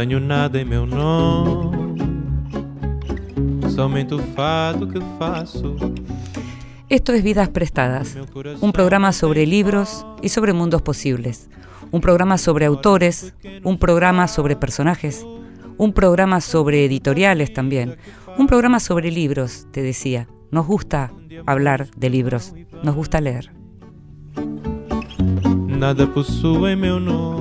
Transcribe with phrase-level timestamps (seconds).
[0.00, 1.98] Não tenho nada em meu nome,
[3.68, 5.76] somente o fado que faço.
[6.88, 8.16] Esto es Vidas Prestadas,
[8.62, 11.50] un programa sobre libros y sobre mundos posibles,
[11.90, 15.22] un programa sobre autores, un programa sobre personajes,
[15.76, 17.98] un programa sobre editoriales también,
[18.38, 20.28] un programa sobre libros, te decía.
[20.50, 21.12] Nos gusta
[21.44, 23.52] hablar de libros, nos gusta leer.
[25.68, 27.39] Nada possui meu nome.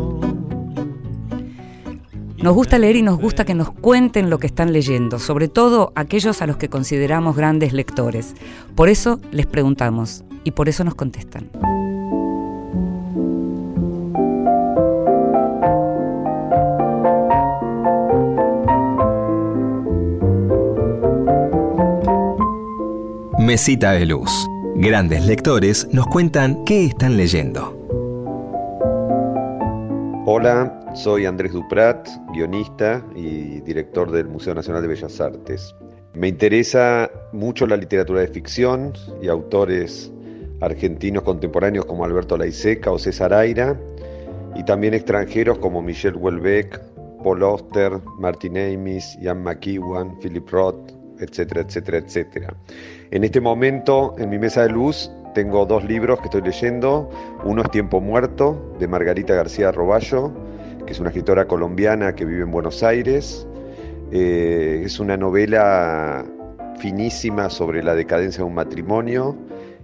[2.41, 5.91] Nos gusta leer y nos gusta que nos cuenten lo que están leyendo, sobre todo
[5.95, 8.33] aquellos a los que consideramos grandes lectores.
[8.75, 11.49] Por eso les preguntamos y por eso nos contestan.
[23.37, 24.31] Mesita de Luz.
[24.75, 27.75] Grandes lectores nos cuentan qué están leyendo.
[30.25, 35.75] Hola, soy Andrés Duprat, guionista y director del Museo Nacional de Bellas Artes.
[36.13, 40.11] Me interesa mucho la literatura de ficción y autores
[40.61, 43.79] argentinos contemporáneos como Alberto Laiseca o César Aira,
[44.55, 46.79] y también extranjeros como Michel Houellebecq,
[47.23, 52.53] Paul Auster, Martin Amis, Ian McEwan, Philip Roth, etcétera, etcétera, etcétera.
[53.11, 57.09] En este momento, en mi mesa de luz, tengo dos libros que estoy leyendo.
[57.43, 60.31] Uno es Tiempo Muerto, de Margarita García Roballo,
[60.85, 63.47] que es una escritora colombiana que vive en Buenos Aires.
[64.11, 66.25] Eh, es una novela
[66.79, 69.35] finísima sobre la decadencia de un matrimonio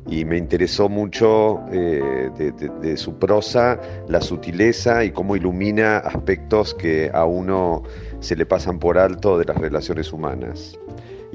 [0.08, 6.74] y me interesó mucho eh, de, de, su prosa la sutileza y cómo ilumina aspectos
[6.74, 7.84] que a uno
[8.20, 10.80] se le pasan por alto de las relaciones humanas.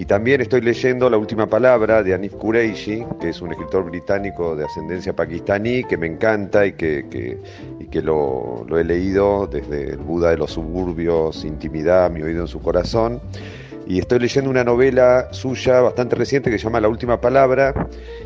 [0.00, 4.56] Y también estoy leyendo La última palabra de Anif Kureishi, que es un escritor británico
[4.56, 7.38] de ascendencia pakistaní, que me encanta y que,
[7.78, 12.48] y que lo, he leído desde El Buda de los suburbios, Intimidad, Mi oído en
[12.48, 13.20] su corazón.
[13.86, 17.74] Y estoy leyendo una novela suya bastante reciente que se llama La última palabra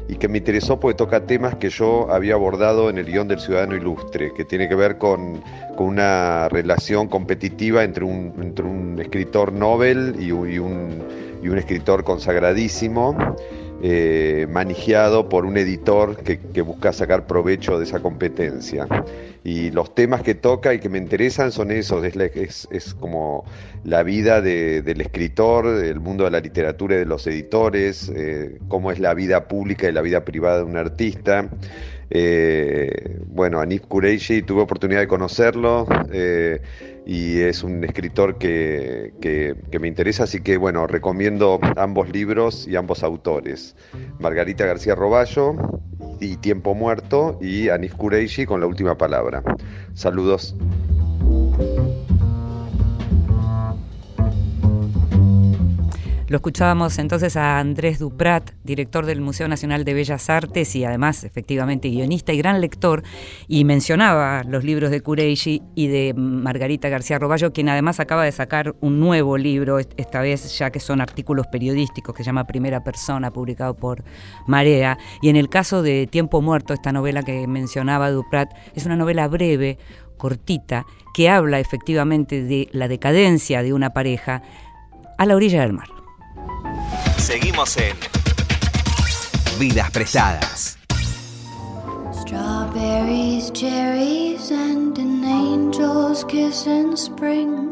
[0.09, 3.41] y que me interesó porque toca temas que yo había abordado en el guion del
[3.41, 5.43] Ciudadano Ilustre, que tiene que ver con,
[5.77, 11.59] con una relación competitiva entre un, entre un escritor Nobel y y un y un
[11.59, 13.17] escritor consagradísimo,
[13.83, 18.89] eh, manejado por un editor que, busca sacar provecho de esa competencia.
[19.45, 23.45] Y los temas que toca y que me interesan son esos, es, como
[23.85, 28.91] la vida del escritor, el mundo de la literatura y de los editores, eh, cómo
[28.91, 31.51] es la vida pública y la vida privada de un artista.
[32.09, 35.87] Eh, bueno, Anif Kureishi tuve oportunidad de conocerlo
[37.07, 39.13] y es un escritor que,
[39.79, 43.77] me interesa, así que bueno, recomiendo ambos libros y ambos autores.
[44.19, 45.57] Margarita García Roballo
[46.21, 49.43] y Tiempo Muerto y Anis Kureishi con la última palabra.
[49.95, 50.57] Saludos.
[56.35, 61.23] Lo escuchábamos entonces a Andrés Duprat, director del Museo Nacional de Bellas Artes y además
[61.23, 63.05] efectivamente guionista y gran lector,
[63.47, 68.33] y mencionaba los libros de Kureishi y de Margarita García Roballo, quien además acaba de
[68.33, 72.83] sacar un nuevo libro, esta vez ya que son artículos periodísticos, que se llama Primera
[72.83, 74.03] Persona, publicado por
[74.49, 74.99] Marea.
[75.23, 79.29] Y en el caso de Tiempo Muerto, esta novela que mencionaba Duprat, es una novela
[79.29, 79.79] breve,
[80.17, 80.85] cortita,
[81.15, 84.43] que habla efectivamente de la decadencia de una pareja
[85.17, 85.95] a la orilla del mar.
[87.19, 87.97] Seguimos en
[89.59, 90.79] Vidas Prestadas.
[92.13, 97.71] Strawberries, cherries, and an angel's kiss in spring.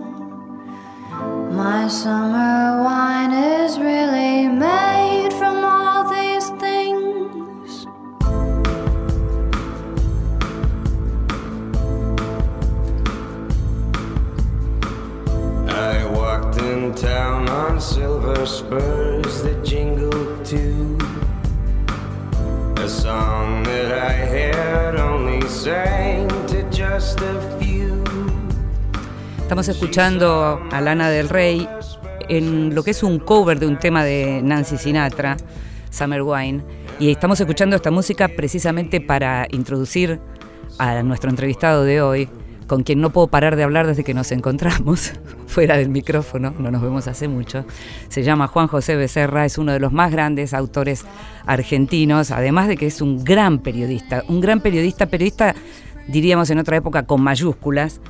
[1.53, 7.87] My summer wine is really made from all these things.
[15.69, 16.05] I
[29.39, 31.69] Estamos escuchando a Lana del Rey
[32.29, 35.37] en lo que es un cover de un tema de Nancy Sinatra,
[35.91, 36.63] Summer Wine,
[36.99, 40.21] y estamos escuchando esta música precisamente para introducir
[40.79, 42.29] a nuestro entrevistado de hoy,
[42.73, 45.13] con quien no puedo parar de hablar desde que nos encontramos
[45.47, 47.67] fuera del micrófono, no nos vemos hace mucho.
[48.09, 51.05] Se llama Juan José Becerra, es uno de los más grandes autores
[51.45, 55.55] argentinos, además de que es un gran periodista, un gran periodista, periodista
[56.09, 58.01] diríamos en otra época con mayúsculas.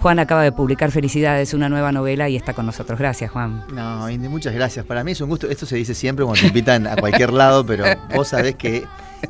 [0.00, 2.98] Juan acaba de publicar Felicidades, una nueva novela, y está con nosotros.
[2.98, 3.62] Gracias, Juan.
[3.72, 4.84] No, muchas gracias.
[4.84, 5.48] Para mí es un gusto.
[5.48, 8.82] Esto se dice siempre cuando te invitan a cualquier lado, pero vos sabés que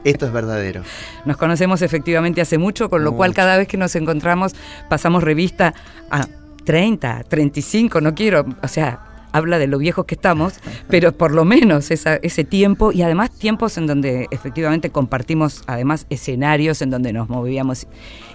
[0.04, 0.82] esto es verdadero.
[1.24, 4.54] Nos conocemos efectivamente hace mucho, con lo cual cada vez que nos encontramos
[4.88, 5.74] pasamos revista
[6.10, 6.26] a
[6.64, 9.00] 30, 35, no quiero, o sea,
[9.32, 10.54] habla de lo viejos que estamos,
[10.88, 16.06] pero por lo menos esa- ese tiempo y además tiempos en donde efectivamente compartimos además
[16.08, 17.86] escenarios en donde nos movíamos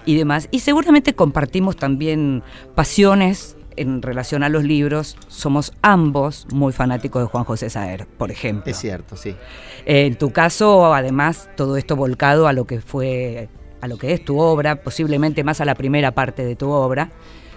[0.04, 0.48] y demás.
[0.50, 2.42] Y seguramente compartimos también
[2.74, 5.16] pasiones en relación a los libros.
[5.28, 8.70] Somos ambos muy fanáticos de Juan José Saer, por ejemplo.
[8.70, 9.34] Es cierto, sí.
[9.86, 13.48] En tu caso, además, todo esto volcado a lo que fue,
[13.80, 17.10] a lo que es tu obra, posiblemente más a la primera parte de tu obra.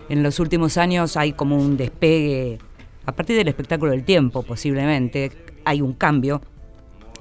[0.10, 2.60] En los últimos años hay como un despegue,
[3.06, 5.32] a partir del espectáculo del tiempo, posiblemente,
[5.66, 6.42] hay un cambio.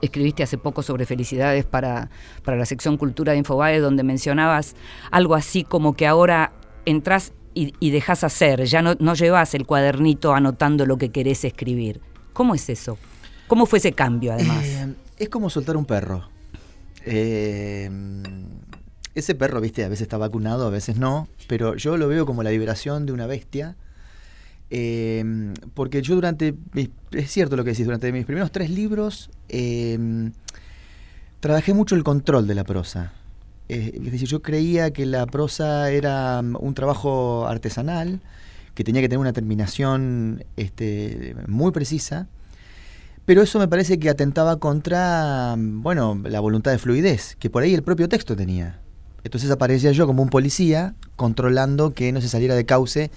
[0.00, 2.10] Escribiste hace poco sobre felicidades para,
[2.44, 4.74] para la sección Cultura de Infobae, donde mencionabas
[5.10, 6.52] algo así como que ahora
[6.84, 12.00] entras y, y dejas hacer, ya no, llevas el cuadernito anotando lo que querés escribir.
[12.32, 12.98] ¿Cómo es eso?
[13.46, 14.64] ¿Cómo fue ese cambio, además?
[14.64, 16.28] Eh, es como soltar un perro.
[17.04, 17.90] Eh,
[19.14, 22.42] ese perro, viste, a veces está vacunado, a veces no, pero yo lo veo como
[22.42, 23.76] la liberación de una bestia.
[24.74, 26.54] eh, porque yo durante,
[27.12, 29.28] es cierto lo que decís, durante mis primeros tres libros
[31.40, 33.12] trabajé mucho el control de la prosa.
[33.72, 38.20] Eh, es decir, yo creía que la prosa era mm, un trabajo artesanal,
[38.74, 42.26] que tenía que tener una terminación este, muy precisa.
[43.24, 47.62] Pero eso me parece que atentaba contra, mm, bueno, la voluntad de fluidez, que por
[47.62, 48.78] ahí el propio texto tenía.
[49.24, 53.10] Entonces aparecía yo como un policía controlando que no se saliera de cauce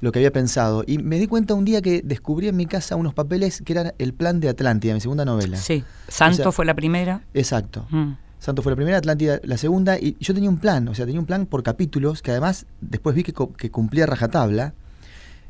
[0.00, 0.84] lo que había pensado.
[0.86, 3.92] Y me di cuenta un día que descubrí en mi casa unos papeles que eran
[3.98, 5.58] el plan de Atlántida, mi segunda novela.
[5.58, 7.20] Sí, Santo O sea, fue la primera.
[7.34, 7.86] Exacto.
[7.90, 8.12] Mm.
[8.38, 11.20] Santo fue la primera, Atlántida la segunda, y yo tenía un plan, o sea, tenía
[11.20, 14.74] un plan por capítulos, que además después vi que, cumplía rajatabla.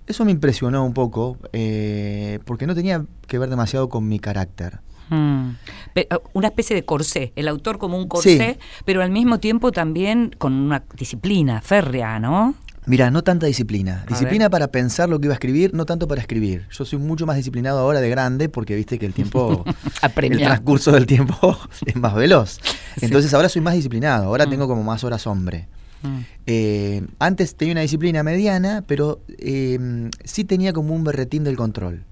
[0.07, 4.81] Eso me impresionó un poco, eh, porque no tenía que ver demasiado con mi carácter.
[5.11, 5.51] Mm.
[5.95, 8.67] Pe- uh, Una especie de corsé, el autor como un corsé, Sí.
[8.87, 12.55] pero al mismo tiempo también con una disciplina férrea, ¿no?
[12.89, 14.05] Mira, no tanta disciplina.
[14.09, 16.67] Disciplina para pensar lo que iba a escribir, no tanto para escribir.
[16.71, 19.65] Yo soy mucho más disciplinado ahora de grande porque viste que el tiempo,
[20.23, 22.59] el transcurso del tiempo es más veloz.
[22.97, 23.05] Sí.
[23.07, 24.51] Entonces ahora soy más disciplinado, ahora Mm.
[24.51, 25.69] tengo como más horas hombre.
[26.03, 26.19] Mm.
[26.47, 32.05] Eh, antes tenía una disciplina mediana, pero eh, sí tenía como un berretín del control.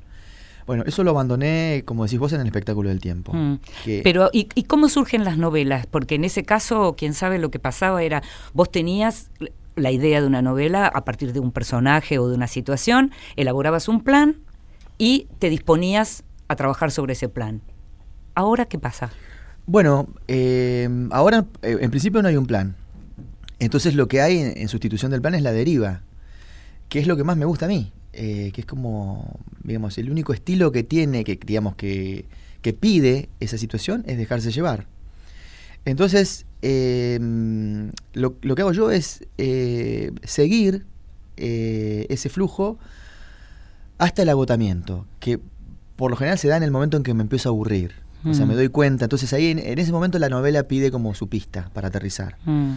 [0.66, 3.32] Bueno, eso lo abandoné, como decís vos, en el espectáculo del tiempo.
[3.32, 3.60] Mm.
[3.84, 5.86] Que- Pero, ¿y, y cómo surgen las novelas?
[5.86, 9.30] Porque en ese caso, quién sabe lo que pasaba era, vos tenías
[9.76, 13.88] la idea de una novela a partir de un personaje o de una situación, elaborabas
[13.88, 14.36] un plan
[14.98, 17.60] y te disponías a trabajar sobre ese plan.
[18.34, 19.10] ¿Ahora qué pasa?
[19.66, 22.74] Bueno, eh, ahora eh, en principio no hay un plan.
[23.58, 26.02] Entonces lo que hay en, sustitución del plan es la deriva,
[26.88, 30.10] que es lo que más me gusta a mí, eh, que es como, digamos, el
[30.10, 32.26] único estilo que tiene, que digamos que,
[32.62, 34.86] que pide esa situación es dejarse llevar.
[35.86, 37.18] Entonces, eh,
[38.12, 40.84] lo, lo que hago yo es eh, seguir
[41.38, 42.78] eh, ese flujo
[43.98, 45.40] hasta el agotamiento, que
[45.96, 47.92] por lo general se da en el momento en que me empiezo a aburrir.
[48.24, 48.48] O sea, Mm.
[48.48, 49.04] me doy cuenta.
[49.04, 52.36] Entonces ahí en, en ese momento la novela pide como su pista para aterrizar.
[52.44, 52.74] Mm.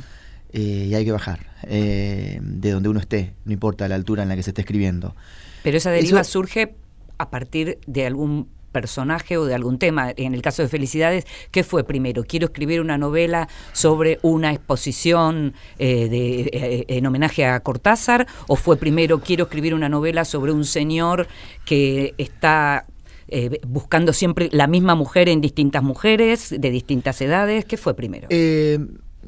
[0.54, 4.30] Eh, y hay que bajar eh, de donde uno esté, no importa la altura en
[4.30, 5.16] la que se esté escribiendo.
[5.64, 6.76] Pero esa deriva Eso- surge
[7.18, 10.12] a partir de algún personaje o de algún tema.
[10.16, 12.24] En el caso de Felicidades, ¿qué fue primero?
[12.24, 18.56] Quiero escribir una novela sobre una exposición eh, de, eh, en homenaje a Cortázar, o
[18.56, 21.28] fue primero quiero escribir una novela sobre un señor
[21.66, 22.86] que está
[23.28, 27.66] eh, buscando siempre la misma mujer en distintas mujeres de distintas edades.
[27.66, 28.28] ¿Qué fue primero?
[28.32, 28.80] Eh,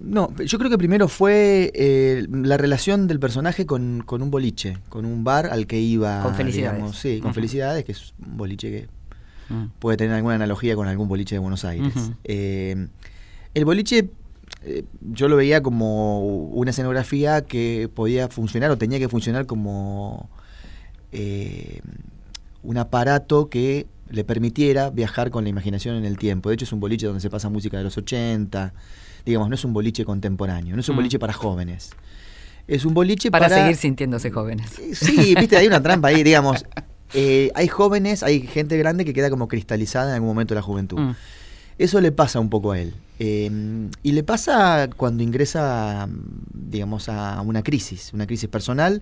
[0.01, 4.77] no, yo creo que primero fue eh, la relación del personaje con, con un boliche,
[4.89, 6.24] con un bar al que iba.
[6.24, 6.77] Con Felicidades.
[6.77, 7.33] digamos, sí, con.
[7.33, 8.89] Felicidades, que es un boliche que
[9.51, 9.72] Mm.
[9.79, 11.93] puede tener alguna analogía con algún boliche de Buenos Aires.
[12.24, 12.88] Eh,
[13.53, 14.10] el boliche
[14.63, 20.29] eh, yo lo veía como una escenografía que podía funcionar o tenía que funcionar como
[21.12, 21.81] eh,
[22.63, 26.50] un aparato que le permitiera viajar con la imaginación en el tiempo.
[26.50, 28.74] De hecho es un boliche donde se pasa música de los 80,
[29.25, 30.98] digamos, no es un boliche contemporáneo, no es un Mm.
[30.98, 31.91] boliche para jóvenes.
[32.67, 34.70] Es un boliche para, para, seguir sintiéndose jóvenes.
[34.93, 36.63] Sí, viste, hay una trampa ahí, digamos.
[37.13, 40.63] Eh, hay jóvenes, hay gente grande que queda como cristalizada en algún momento de la
[40.63, 40.99] juventud.
[40.99, 41.15] Mm.
[41.77, 42.93] Eso le pasa un poco a él.
[43.19, 43.49] Eh,
[44.03, 46.07] y le pasa cuando ingresa,
[46.53, 49.01] digamos, a una crisis, una crisis personal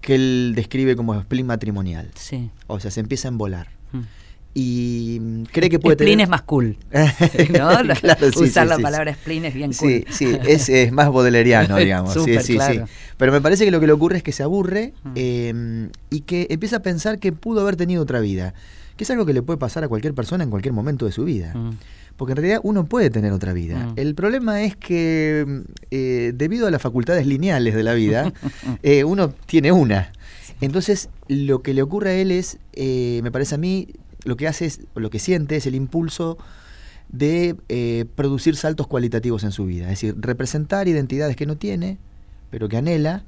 [0.00, 2.10] que él describe como spleen matrimonial.
[2.14, 2.50] Sí.
[2.66, 3.68] O sea, se empieza a embolar.
[3.92, 4.00] Mm.
[4.54, 6.24] Y mm, cree que puede spleen tener...
[6.24, 6.76] es más cool.
[7.58, 7.82] ¿no?
[7.82, 9.88] La- Claro, sí, Usar sí, la sí, palabra spleen es bien cool.
[9.88, 12.12] Sí, sí, es, es más bodeleriano, digamos.
[12.14, 12.86] sí, sí, claro.
[12.86, 12.92] sí.
[13.16, 15.12] Pero me parece que lo que le ocurre es que se aburre Mm.
[15.16, 18.54] eh, y que empieza a pensar que pudo haber tenido otra vida,
[18.96, 21.24] que es algo que le puede pasar a cualquier persona en cualquier momento de su
[21.24, 21.52] vida.
[21.54, 21.72] Mm.
[22.16, 23.76] Porque en realidad uno puede tener otra vida.
[23.78, 23.92] Mm.
[23.96, 25.62] El problema es que
[25.92, 28.32] eh, debido a las facultades lineales de la vida,
[28.82, 30.10] eh, uno tiene una.
[30.60, 33.86] Entonces, lo que le ocurre a él es, eh, me parece a mí,
[34.24, 36.38] lo que hace es, lo que siente es el impulso
[37.10, 39.84] de eh, producir saltos cualitativos en su vida.
[39.84, 41.98] Es decir, representar identidades que no tiene,
[42.50, 43.24] pero que anhela.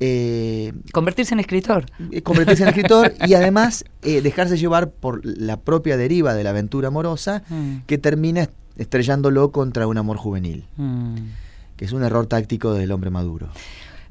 [0.00, 1.86] eh, Convertirse en escritor.
[2.12, 6.50] eh, convertirse en escritor y además eh, dejarse llevar por la propia deriva de la
[6.50, 7.78] aventura amorosa Mm.
[7.86, 11.14] que termina est- estrellándolo contra un amor juvenil, Mm.
[11.76, 13.48] que es un error táctico del hombre maduro.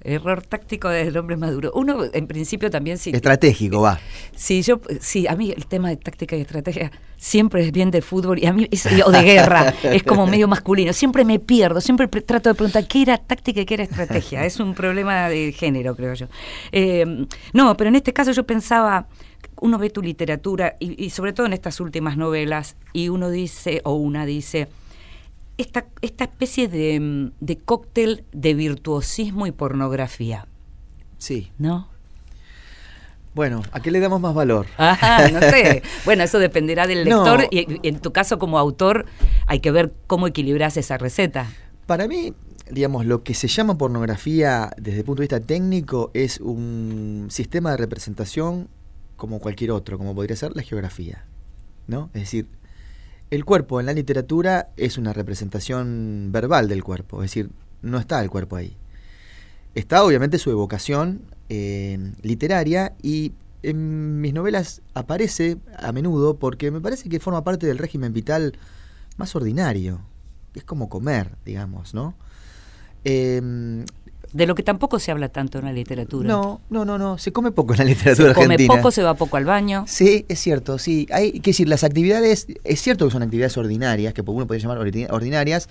[0.04, 1.72] Error táctico del hombre maduro.
[1.76, 3.12] Uno, en principio, también sí.
[3.14, 4.00] Estratégico, va.
[4.36, 8.02] Sí, yo, sí, a mí el tema de táctica y estrategia siempre es bien de
[8.02, 10.94] fútbol y a mí, es- o de guerra, es como medio masculino.
[10.94, 14.46] Siempre me pierdo, siempre pre- trato de preguntar qué era táctica y qué era estrategia.
[14.46, 16.28] Es un problema de género, creo yo.
[16.72, 19.08] Eh, no, pero en este caso yo pensaba,
[19.60, 23.82] uno ve tu literatura y, y sobre todo en estas últimas novelas y uno dice,
[23.84, 24.68] o una dice,
[25.58, 30.48] esta, esta especie de, mm, de cóctel de virtuosismo y pornografía,
[31.18, 31.52] Sí.
[31.58, 31.90] ¿no?
[33.34, 34.66] Bueno, ¿a qué le damos más valor?
[34.78, 35.84] Ajá, no sé.
[36.06, 39.06] Bueno, eso dependerá del lector y en tu caso como autor
[39.46, 41.48] hay que ver cómo equilibras esa receta.
[41.86, 42.34] Para mí,
[42.72, 47.72] digamos, lo que se llama pornografía desde el punto de vista técnico es un sistema
[47.72, 48.70] de representación
[49.18, 51.26] como cualquier otro, como podría ser la geografía.
[51.86, 52.10] ¿No?
[52.14, 52.48] Es decir,
[53.30, 57.50] el cuerpo en la literatura es una representación verbal del cuerpo, es decir,
[57.82, 58.76] no está el cuerpo ahí.
[59.76, 66.82] Está obviamente su evocación eh, literaria y en mis novelas aparece a menudo porque me
[66.82, 68.54] parece que forma parte del régimen vital
[69.18, 70.02] más ordinario.
[70.54, 72.16] Es como comer, digamos, ¿no?
[73.04, 73.86] Em,
[74.34, 76.28] De lo que tampoco se habla tanto en la literatura.
[76.28, 77.18] no, no, no, no.
[77.18, 78.76] Se come poco en la literatura se come argentina.
[78.78, 79.86] poco, se va poco al baño.
[79.88, 81.08] Sí, es cierto, sí.
[81.12, 84.80] Hay que decir, las actividades, es cierto que son actividades ordinarias, que uno podría llamar
[84.86, 85.70] ordi- ordinarias,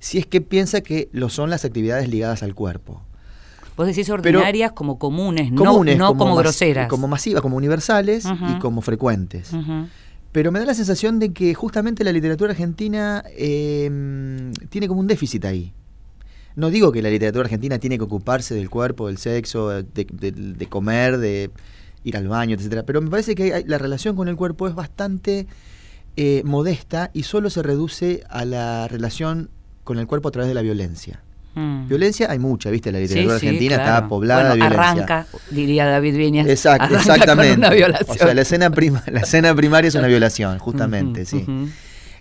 [0.00, 3.02] si es que piensa que lo son las actividades ligadas al cuerpo.
[3.76, 6.88] Vos decís ordinarias como comunes, no- Comunes, no, como, groseras.
[6.88, 9.50] Como masivas, como universales y como frecuentes.
[10.32, 13.90] Pero me da la sensación de que justamente la literatura argentina eh,
[14.70, 15.72] tiene como un déficit ahí.
[16.56, 20.32] No digo que la literatura argentina tiene que ocuparse del cuerpo, del sexo, de, de-
[20.32, 21.50] de comer, de
[22.04, 22.82] ir al baño, etcétera.
[22.84, 25.46] Pero me parece que hay- la relación con el cuerpo es bastante
[26.16, 29.48] eh, modesta y solo se reduce a la relación
[29.82, 31.20] con el cuerpo a través de la violencia.
[31.54, 31.88] Mm.
[31.88, 32.92] Violencia hay mucha, ¿viste?
[32.92, 33.92] La literatura Sí, sí, argentina claro.
[33.94, 34.90] está poblada Bueno, de violencia.
[35.04, 36.66] Arranca, diría David Viñas.
[36.66, 37.50] Arranca exactamente.
[37.54, 38.10] Con una violación.
[38.10, 41.46] O sea, la escena, prima, la escena primaria es una violación, justamente, Ujú, sí.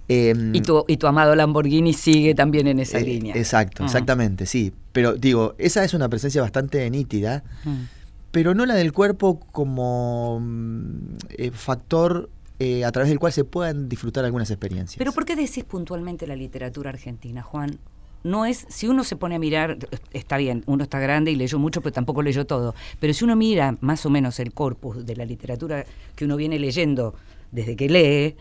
[0.07, 3.35] Em, Y tu, y tu amado Lamborghini sigue también en esa eh, línea.
[3.35, 3.85] Exacto, Mm.
[3.85, 4.73] exactamente, sí.
[4.91, 7.83] Pero digo, esa es una presencia bastante nítida, Mm.
[8.31, 12.29] pero no la del cuerpo como mm, eh, factor
[12.59, 14.97] eh, a través del cual se puedan disfrutar algunas experiencias.
[14.97, 17.77] Pero ¿por qué decís puntualmente la literatura argentina, Juan?
[18.23, 19.79] No es, si uno se pone a mirar,
[20.13, 22.75] está bien, uno está grande y leyó mucho, pero tampoco leyó todo.
[22.99, 26.59] Pero si uno mira más o menos el corpus de la literatura que uno viene
[26.59, 27.15] leyendo
[27.51, 28.35] desde que lee,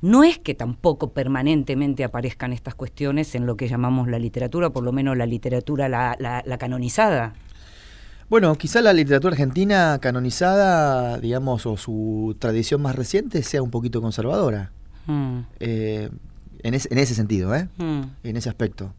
[0.00, 4.84] no es que tampoco permanentemente aparezcan estas cuestiones en lo que llamamos la literatura, por
[4.84, 7.34] lo menos la literatura la, la- la canonizada.
[8.30, 14.00] Bueno, quizá la literatura argentina canonizada, digamos, o su tradición más reciente sea un poquito
[14.02, 14.70] conservadora.
[15.06, 16.10] Mm, eh,
[16.62, 17.68] en, ese- en ese sentido, ¿eh?
[17.78, 18.02] mm.
[18.24, 18.92] en ese aspecto.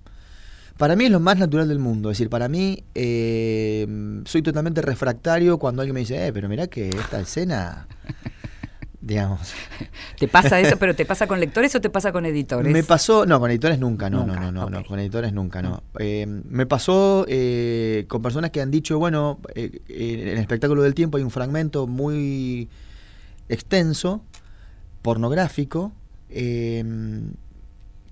[0.77, 2.09] Para mí es lo más natural del mundo.
[2.09, 3.85] Es decir, para mí eh,
[4.25, 7.85] soy totalmente refractario cuando alguien me dice, eh, pero mirá que esta escena,
[9.01, 9.53] digamos.
[10.19, 12.71] ¿Te pasa eso, pero te pasa con lectores o te pasa con editores?
[12.71, 15.61] Me pasó, no, con editores nunca, no, Nunca, no, no, no, no, con editores nunca,
[15.61, 15.83] no.
[15.99, 20.93] Eh, me pasó eh, con personas que han dicho, bueno, eh, en el espectáculo del
[20.93, 22.69] tiempo hay un fragmento muy
[23.47, 24.21] extenso,
[25.01, 25.91] pornográfico,
[26.29, 26.83] eh,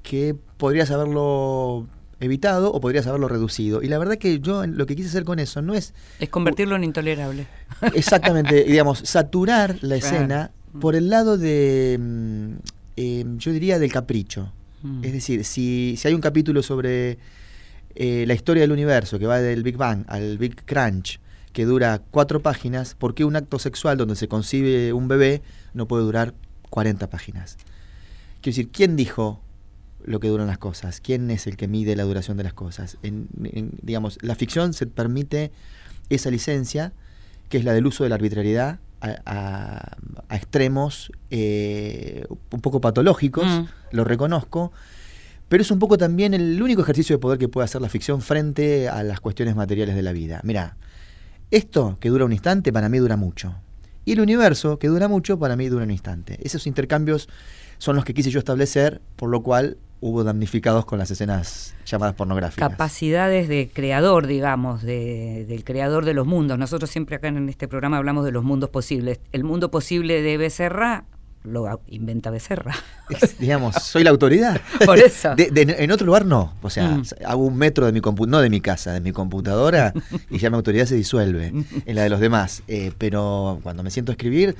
[0.04, 1.88] que podrías haberlo
[2.20, 3.84] evitado o podrías haberlo reducido.
[3.84, 6.76] Y la verdad que yo lo que quise hacer con eso no es Es convertirlo
[6.76, 7.48] en intolerable.
[7.94, 12.52] exactamente, digamos, saturar la escena por el lado de, mm,
[12.98, 14.52] eh, yo diría, del capricho.
[14.84, 15.04] Mm.
[15.04, 17.18] Es decir, si, si hay un capítulo sobre
[17.96, 21.20] eh, la historia del universo, que va del Big Bang al Big Crunch,
[21.54, 25.42] que dura cuatro páginas, ¿por qué un acto sexual donde se concibe un bebé
[25.74, 26.34] no puede durar
[26.70, 27.58] 40 páginas?
[28.42, 29.42] Quiero decir, ¿quién dijo
[30.06, 31.02] lo que duran las cosas?
[31.02, 32.98] ¿Quién es el que mide la duración de las cosas?
[33.02, 35.52] En- en- digamos, la ficción se permite
[36.10, 36.94] esa licencia,
[37.50, 39.98] que es la del uso de la arbitrariedad a, a-
[40.30, 43.66] a extremos eh, un poco patológicos, Mm.
[43.96, 44.72] lo reconozco,
[45.50, 48.22] pero es un poco también el único ejercicio de poder que puede hacer la ficción
[48.22, 50.42] frente a las cuestiones materiales de la vida.
[50.44, 50.76] Mira,
[51.52, 53.56] esto que dura un instante para mí dura mucho.
[54.04, 56.40] Y el universo, que dura mucho, para mí dura un instante.
[56.44, 57.28] Esos intercambios
[57.78, 62.16] son los que quise yo establecer, por lo cual hubo damnificados con las escenas llamadas
[62.16, 62.70] pornográficas.
[62.70, 66.58] Capacidades de creador, digamos, de- del creador de los mundos.
[66.60, 69.20] Nosotros siempre acá en este programa hablamos de los mundos posibles.
[69.32, 71.06] El mundo posible de Becerra
[71.44, 72.76] lo inventa Becerra.
[73.10, 74.60] Es, digamos, soy la autoridad.
[74.86, 75.34] Por eso.
[75.34, 76.54] De- de- en otro lugar no.
[76.62, 77.04] O sea, Mm.
[77.26, 79.94] hago un metro de mi compu no de mi casa, de mi computadora,
[80.30, 81.54] y ya mi autoridad se disuelve
[81.86, 82.64] en la de los demás.
[82.68, 84.56] Eh, pero cuando me siento a escribir,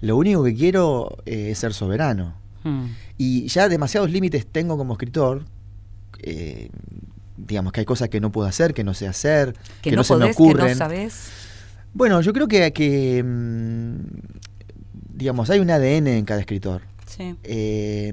[0.00, 2.34] lo único que quiero eh, es ser soberano.
[2.62, 2.86] Mm.
[3.18, 5.44] Y ya demasiados límites tengo como escritor.
[6.20, 6.70] eh,
[7.36, 9.98] digamos que hay cosas que no puedo hacer, que no sé hacer, Que, que, no,
[9.98, 10.78] no, se me que ocurren.
[10.78, 10.88] no.
[11.94, 13.96] Bueno, yo creo que, que mm,
[15.14, 16.82] digamos, hay un ADN en cada escritor.
[17.06, 17.36] Sí.
[17.44, 18.12] Eh,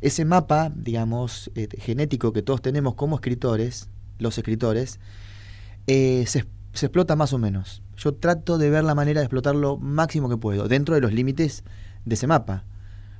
[0.00, 3.88] ese mapa, digamos, eh, genético que todos tenemos como escritores,
[4.18, 5.00] los escritores,
[5.86, 7.82] eh, se, se explota más o menos.
[7.96, 11.12] Yo trato de ver la manera de explotar lo máximo que puedo, dentro de los
[11.12, 11.64] límites
[12.04, 12.64] de ese mapa.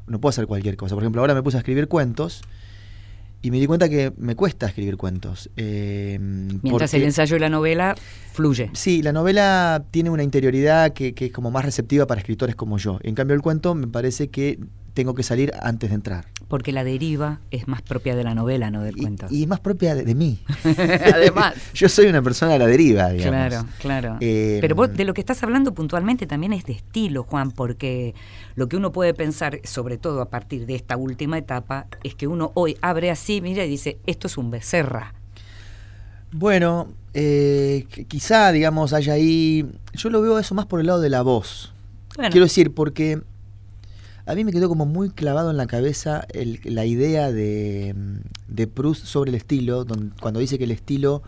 [0.09, 0.95] No puedo hacer cualquier cosa.
[0.95, 2.43] Por ejemplo, ahora me puse a escribir cuentos
[3.41, 5.49] y me di cuenta que me cuesta escribir cuentos.
[5.57, 7.95] eh, Mientras porque- el ensayo y la novela
[8.33, 8.71] fluye.
[8.73, 12.79] Sí, la novela tiene una interioridad que, que es como más receptiva para escritores como
[12.79, 12.99] yo.
[13.03, 14.59] En cambio, el cuento me parece que
[14.99, 16.27] tengo que salir antes de entrar.
[16.49, 19.27] Porque la deriva es más propia de la novela, no del Y, cuento.
[19.31, 20.41] y más propia de, de mí.
[21.15, 21.55] Además.
[21.75, 23.49] yo soy una persona a la deriva, digamos.
[23.49, 24.17] Claro, claro.
[24.21, 28.15] Eh, Pero vos de lo que estás hablando puntualmente también es de estilo, Juan, porque
[28.57, 32.27] lo que uno puede pensar, sobre todo a partir de esta última etapa, es que
[32.27, 35.15] uno hoy abre así, mira y dice, esto es un becerra.
[36.33, 39.67] Bueno, eh, qu- quizá, digamos, haya ahí...
[39.95, 41.73] Yo lo veo eso más por el lado de la voz.
[42.17, 43.21] Bueno, Quiero decir, porque
[44.29, 47.95] a mí me quedó como muy clavado en la cabeza el- la idea de,
[48.47, 49.87] de Proust sobre el estilo,
[50.21, 51.23] cuando dice que el estilo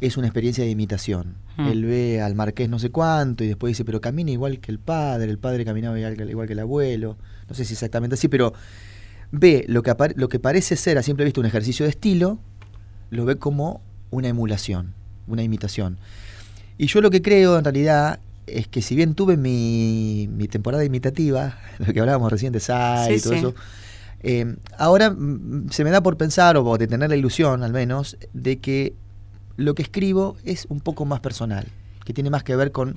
[0.00, 1.34] es una experiencia de imitación.
[1.56, 1.66] Hmm.
[1.68, 4.78] Él ve al marqués no sé cuánto y después dice, pero camina igual que el
[4.78, 7.16] padre, el padre caminaba igual que, igual que el abuelo,
[7.48, 8.52] no sé si exactamente así, pero
[9.30, 12.38] ve lo que, lo que parece ser a simple vista un ejercicio de estilo,
[13.10, 14.94] lo ve como una emulación,
[15.28, 15.98] una imitación.
[16.78, 18.18] Y yo lo que creo en realidad
[18.58, 23.08] es que si bien tuve mi, mi temporada imitativa, lo que hablábamos recién de Sai
[23.08, 23.38] Sí, y todo sí.
[23.38, 23.54] eso,
[24.22, 28.16] eh, ahora mm, se me da por pensar, o de tener la ilusión al menos,
[28.32, 28.94] de que
[29.56, 31.66] lo que escribo es un poco más personal,
[32.04, 32.96] que tiene más que ver con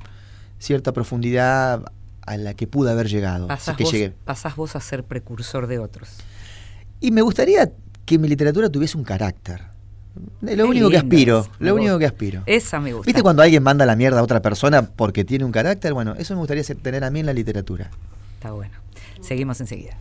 [0.59, 1.83] cierta profundidad
[2.21, 3.47] a la que pude haber llegado.
[3.47, 4.13] pasás, que vos, llegué.
[4.23, 6.09] pasás vos a ser precursor de otros.
[7.01, 7.71] Y me gustaría
[8.05, 9.74] que mi literatura tuviese un carácter.
[10.41, 11.99] Lo Qué único que aspiro, me lo único gusta.
[11.99, 12.43] que aspiro.
[12.45, 13.07] Esa me gusta.
[13.07, 15.93] ¿Viste cuando alguien manda la mierda a otra persona porque tiene un carácter?
[15.93, 17.89] Bueno, eso me gustaría tener a mí en la literatura.
[18.35, 18.73] Está bueno.
[19.21, 19.97] Seguimos enseguida.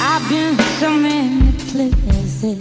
[0.00, 2.58] I've been so many places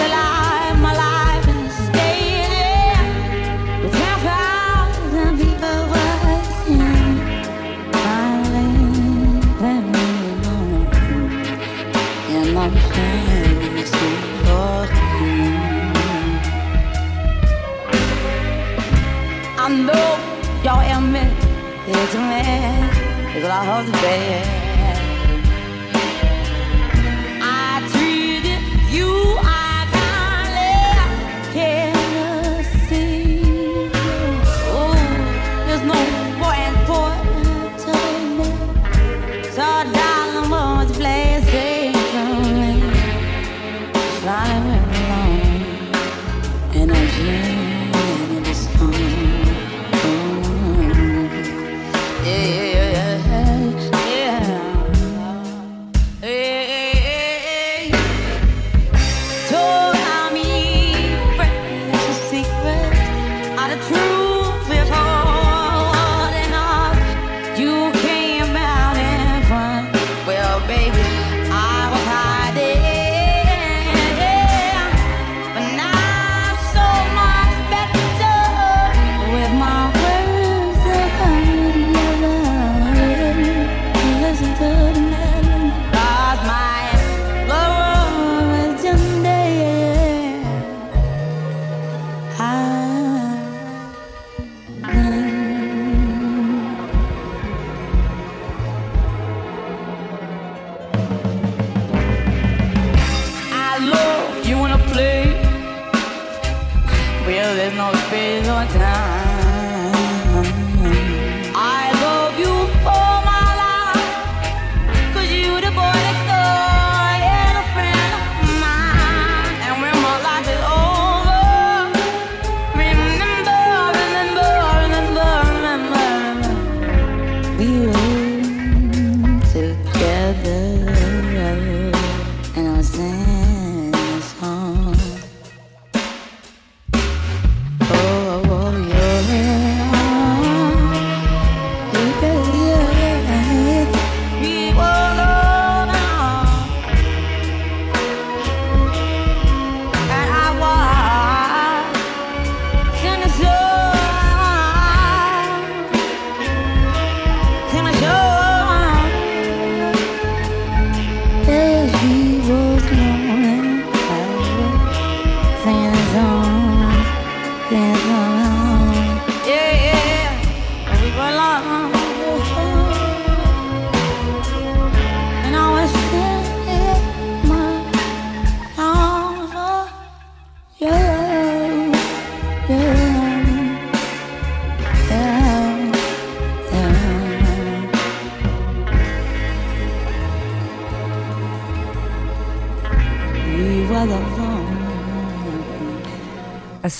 [0.00, 0.21] in up
[23.52, 24.61] man, is I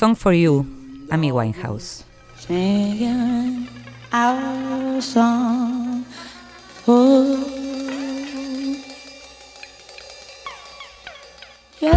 [0.03, 0.67] Song for You,
[1.13, 2.03] Amy Winehouse.
[2.37, 3.69] Singing
[4.13, 6.05] our song
[6.85, 7.37] for
[11.81, 11.93] you.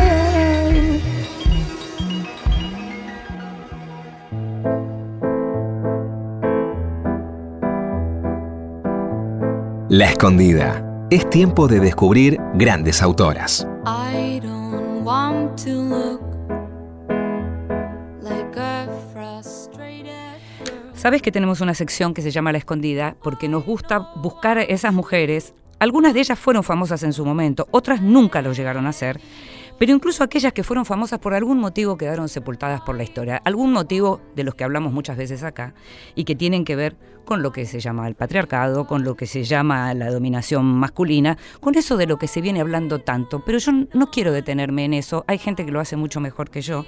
[9.90, 11.08] La Escondida.
[11.10, 13.66] Es tiempo de descubrir grandes autoras.
[13.88, 16.05] I don't want to
[21.06, 24.92] Sabes que tenemos una sección que se llama La Escondida porque nos gusta buscar esas
[24.92, 25.54] mujeres.
[25.78, 29.22] Algunas de ellas fueron famosas en su momento, otras nunca lo llegaron a ser.
[29.78, 33.40] Pero incluso aquellas que fueron famosas por algún motivo quedaron sepultadas por la historia.
[33.46, 35.76] Algún motivo de los que hablamos muchas veces acá
[36.16, 39.28] y que tienen que ver con lo que se llama el patriarcado, con lo que
[39.28, 43.46] se llama la dominación masculina, con eso de lo que se viene hablando tanto.
[43.46, 45.24] Pero yo no quiero detenerme en eso.
[45.28, 46.84] Hay gente que lo hace mucho mejor que yo.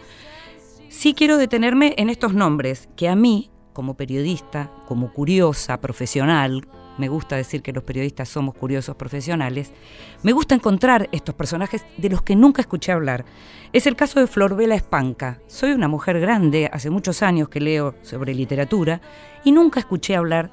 [0.89, 7.09] Sí quiero detenerme en estos nombres que a mí, como periodista, como curiosa, profesional, me
[7.09, 9.71] gusta decir que los periodistas somos curiosos profesionales,
[10.23, 13.23] me gusta encontrar estos personajes de los que nunca escuché hablar.
[13.73, 15.39] Es el caso de Florbela Espanca.
[15.45, 18.99] Soy una mujer grande, hace muchos años que leo sobre literatura,
[19.43, 20.49] y nunca escuché hablar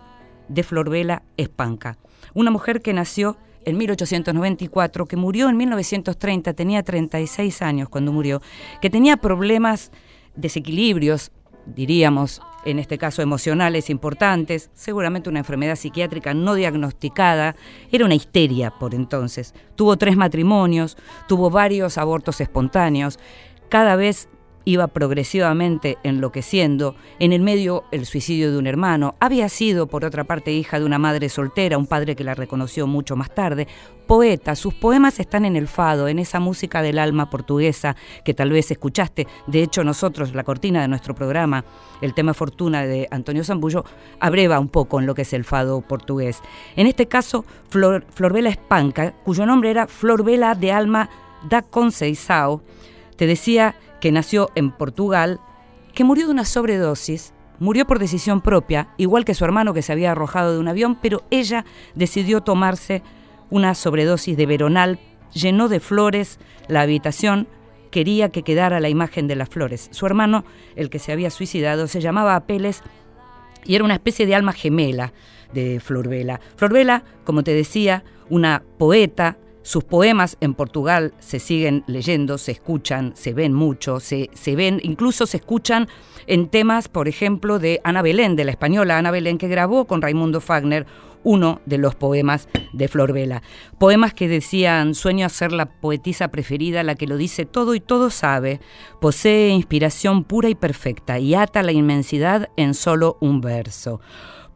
[0.49, 1.97] de Florbela Espanca.
[2.35, 8.43] Una mujer que nació en 1894, que murió en 1930, tenía 36 años cuando murió,
[8.83, 9.93] que tenía problemas,
[10.37, 11.33] desequilibrios,
[11.65, 17.57] diríamos, en este caso emocionales importantes, seguramente una enfermedad psiquiátrica no diagnosticada,
[17.91, 19.55] era una histeria por entonces.
[19.75, 20.97] Tuvo tres matrimonios,
[21.29, 23.19] tuvo varios abortos espontáneos,
[23.69, 24.29] cada vez
[24.65, 30.25] iba progresivamente enloqueciendo, en el medio el suicidio de un hermano, había sido por otra
[30.25, 33.69] parte hija de una madre soltera, un padre que la reconoció mucho más tarde,
[34.07, 38.51] poeta, sus poemas están en el fado, en esa música del alma portuguesa que tal
[38.51, 41.65] vez escuchaste, de hecho nosotros, la cortina de nuestro programa,
[42.01, 43.85] el tema Fortuna de Antonio Zambullo,
[44.21, 46.41] abreva un poco en lo que es el fado portugués.
[46.77, 51.09] En este caso, Flor, Florbela Espanca, cuyo nombre era Florbela de Alma
[51.49, 52.61] da Conceição,
[53.17, 55.41] te decía que nació en Portugal,
[55.95, 59.93] que murió de una sobredosis, murió por decisión propia, igual que su hermano que se
[59.93, 61.65] había arrojado de un avión, pero ella
[61.95, 63.03] decidió tomarse
[63.49, 64.99] una sobredosis de veronal,
[65.33, 66.39] llenó de flores
[66.69, 67.49] la habitación,
[67.91, 69.89] quería que quedara la imagen de las flores.
[69.91, 70.45] Su hermano,
[70.77, 72.83] el que se había suicidado, se llamaba Apeles
[73.65, 75.15] y era una especie de alma gemela
[75.55, 76.43] de Florbela.
[76.57, 83.13] Florbela, como te decía, una poeta, sus poemas en Portugal se siguen leyendo, se escuchan,
[83.17, 85.89] se ven mucho, se, se, ven, incluso se escuchan
[86.27, 90.03] en temas, por ejemplo, de Ana Belén, de la española Ana Belén, que grabó con
[90.03, 90.87] Raimundo Fagner
[91.25, 93.43] uno de los poemas de Flor Vela.
[93.79, 98.11] Poemas que decían, sueño ser la poetisa preferida, la que lo dice todo y todo
[98.11, 98.61] sabe,
[99.01, 104.01] posee inspiración pura y perfecta y ata la inmensidad en solo un verso.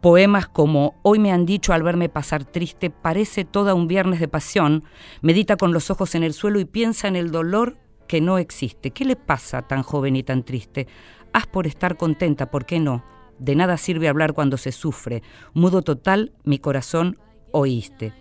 [0.08, 4.26] Poemas como Hoy me han dicho al verme pasar triste, parece toda un viernes de
[4.26, 4.84] pasión,
[5.20, 8.90] medita con los ojos en el suelo y piensa en el dolor que no existe.
[8.90, 10.88] ¿Qué le pasa tan joven y tan triste?
[11.34, 13.04] Haz por estar contenta, ¿por qué no?
[13.38, 15.22] De nada sirve hablar cuando se sufre.
[15.52, 17.18] Mudo total, mi corazón,
[17.52, 18.14] oíste.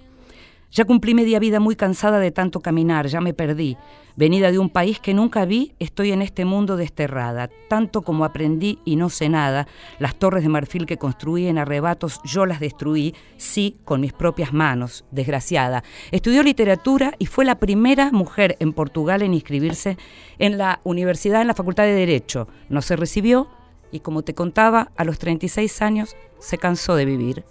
[0.71, 3.77] Ya cumplí media vida muy cansada de tanto caminar, ya me perdí.
[4.17, 7.49] Venida de un país que nunca vi, estoy en este mundo desterrada.
[7.69, 9.67] Tanto como aprendí y no sé nada,
[9.99, 14.53] las torres de marfil que construí en arrebatos yo las destruí, sí, con mis propias
[14.53, 15.83] manos, desgraciada.
[16.11, 19.97] Estudió literatura y fue la primera mujer en Portugal en inscribirse
[20.39, 22.47] en la universidad, en la Facultad de Derecho.
[22.69, 23.47] No se recibió
[23.91, 27.45] y, como te contaba, a los 36 años se cansó de vivir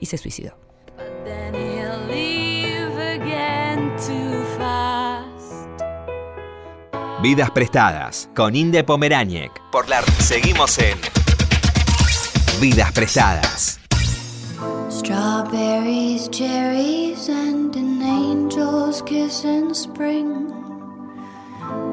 [0.00, 0.54] y se suicidó.
[7.22, 9.50] Vidas prestadas con Inde Pomeráñez.
[9.70, 10.96] Por la seguimos en
[12.62, 13.78] Vidas prestadas.
[14.90, 20.48] Strawberries, cherries, and an angel's kiss in spring.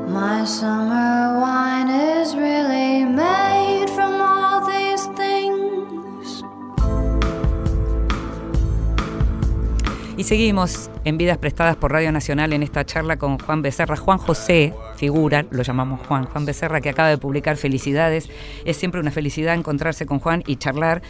[0.07, 3.56] My summer wine is really made
[10.17, 13.95] Y seguimos en Vidas Prestadas por Radio Nacional en esta charla con Juan Becerra.
[13.95, 18.27] Juan José, figura, lo llamamos Juan, Juan Becerra, que acaba de publicar Felicidades.
[18.65, 21.03] Es siempre una felicidad encontrarse con Juan y charlar.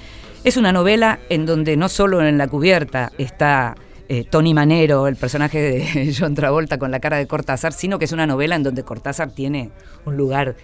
[0.43, 3.75] Es una novela en donde no solo en la cubierta está
[4.09, 8.05] eh, Tony Manero, el personaje de John Travolta con la cara de Cortázar, sino que
[8.05, 9.71] es una novela en donde Cortázar tiene
[10.03, 10.57] un lugar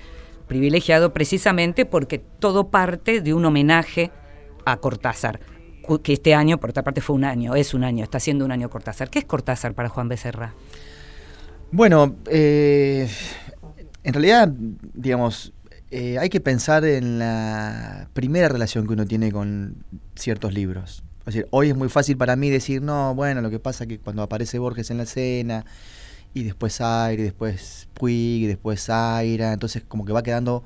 [0.49, 4.11] privilegiado precisamente porque todo parte de un homenaje
[4.65, 5.39] a Cortázar
[6.01, 8.51] que este año, por otra parte, fue un año, es un año, está siendo un
[8.51, 9.09] año Cortázar.
[9.09, 10.53] ¿Qué es Cortázar para Juan Becerra?
[11.71, 13.09] Bueno, eh,
[14.03, 14.49] en realidad,
[14.93, 15.53] digamos,
[15.91, 19.83] eh, hay que pensar en la primera relación que uno tiene con
[20.15, 21.03] ciertos libros.
[21.19, 23.87] Es decir, hoy es muy fácil para mí decir, no, bueno, lo que pasa es
[23.87, 25.65] que cuando aparece Borges en la escena,
[26.33, 30.63] y después Aire, y después Puig, y después Aira, entonces como que va quedando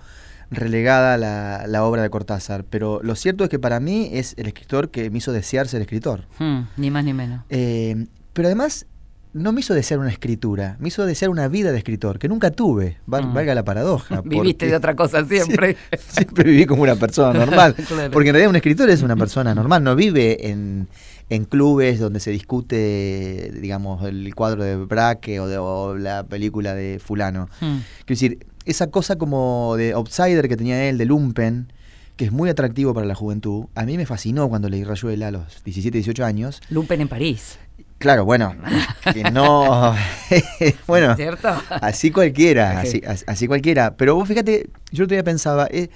[0.51, 2.63] relegada la, la obra de Cortázar.
[2.69, 5.81] Pero lo cierto es que para mí es el escritor que me hizo desear ser
[5.81, 6.25] escritor.
[6.39, 7.41] Hmm, ni más ni menos.
[7.49, 8.85] Eh, pero además
[9.33, 12.49] no me hizo desear una escritura, me hizo desear una vida de escritor, que nunca
[12.49, 13.33] tuve, val- Mm.
[13.33, 14.21] valga la paradoja.
[14.25, 15.75] Viviste de otra cosa siempre.
[16.09, 17.75] Siempre viví como una persona normal.
[17.87, 18.11] Claro.
[18.11, 20.87] Porque en realidad un escritor es una persona normal, no vive en,
[21.29, 26.73] en clubes donde se discute, digamos, el cuadro de Braque o, de, o la película
[26.73, 27.49] de fulano.
[27.59, 27.77] Hmm.
[28.05, 31.71] Quiero decir, esa cosa como de outsider que tenía él, de lumpen,
[32.15, 35.31] que es muy atractivo para la juventud, a mí me fascinó cuando leí Rayuela a
[35.31, 36.61] los 17, 18 años.
[36.69, 37.59] Lumpen en París.
[37.99, 38.55] Claro, bueno,
[39.13, 39.95] que no...
[40.87, 41.49] bueno, ¿Cierto?
[41.69, 43.95] Así cualquiera, así, as- así cualquiera.
[43.97, 45.89] Pero vos fíjate, yo día pensaba, eh,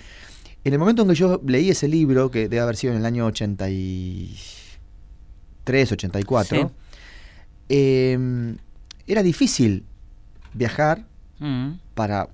[0.64, 3.06] en el momento en que yo leí ese libro, que debe haber sido en el
[3.06, 6.66] año 83, 84, Sí.
[7.70, 8.56] eh,
[9.08, 9.86] era difícil
[10.54, 11.06] viajar
[11.40, 11.74] Hmm.
[11.96, 12.30] para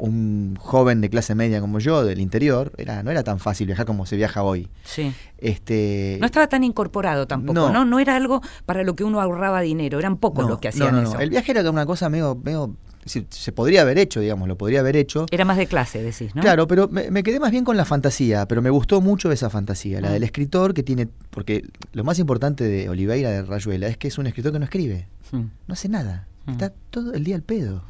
[0.00, 3.86] un joven de clase media como yo, del interior, era, no era tan fácil viajar
[3.86, 4.68] como se viaja hoy.
[4.84, 5.12] Sí.
[5.38, 7.72] Este, No estaba tan incorporado tampoco, No.
[7.72, 7.84] no.
[7.84, 10.92] no, era algo para lo que uno ahorraba dinero, eran pocos no, los que hacían
[10.94, 11.18] no, eso.
[11.20, 14.96] El viaje era una cosa medio, medio se podría haber hecho, digamos, lo podría haber
[14.96, 15.26] hecho.
[15.30, 16.40] Era más de clase, decís, ¿no?
[16.40, 19.50] Claro, pero me, me quedé más bien con la fantasía, pero me gustó mucho esa
[19.50, 20.12] fantasía, la Ah.
[20.12, 24.16] del escritor que tiene, porque lo más importante de Oliveira de Rayuela es que es
[24.16, 25.42] un escritor que no escribe, Hmm.
[25.68, 26.50] no hace nada, Mm.
[26.52, 27.84] está todo el día al pedo.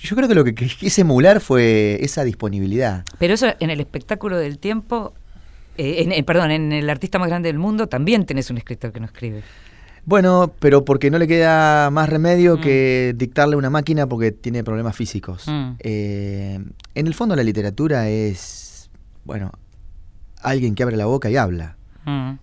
[0.00, 3.04] Yo creo que lo que qu- quise emular fue esa disponibilidad.
[3.18, 5.12] Pero eso en el espectáculo del tiempo,
[5.76, 8.92] eh, en- eh, perdón, en el artista más grande del mundo también tenés un escritor
[8.92, 9.42] que no escribe.
[10.04, 12.60] Bueno, pero porque no le queda más remedio Mm.
[12.60, 15.44] que dictarle una máquina porque tiene problemas físicos.
[15.48, 15.70] Mm.
[15.80, 16.58] Eh,
[16.94, 18.90] en el fondo la literatura es,
[19.24, 19.52] bueno,
[20.40, 21.76] alguien que abre la boca y habla.
[22.06, 22.34] Hmm.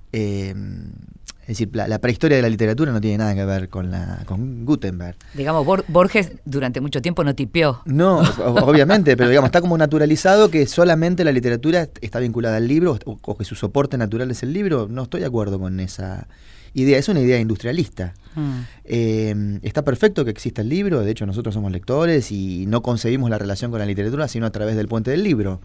[1.45, 4.23] Es decir, la, la prehistoria de la literatura no tiene nada que ver con, la,
[4.25, 5.15] con Gutenberg.
[5.35, 7.81] Digamos, Bor- Borges durante mucho tiempo no tipeó.
[7.85, 8.19] No,
[8.63, 13.19] obviamente, pero digamos, está como naturalizado que solamente la literatura está vinculada al libro o,
[13.21, 14.87] o que su soporte natural es el libro.
[14.89, 16.27] No estoy de acuerdo con esa
[16.73, 16.97] idea.
[16.97, 18.15] Es una idea industrialista.
[18.33, 18.61] Hmm.
[18.83, 23.29] Eh, está perfecto que exista el libro, de hecho nosotros somos lectores y no concebimos
[23.29, 25.61] la relación con la literatura sino a través del puente del libro.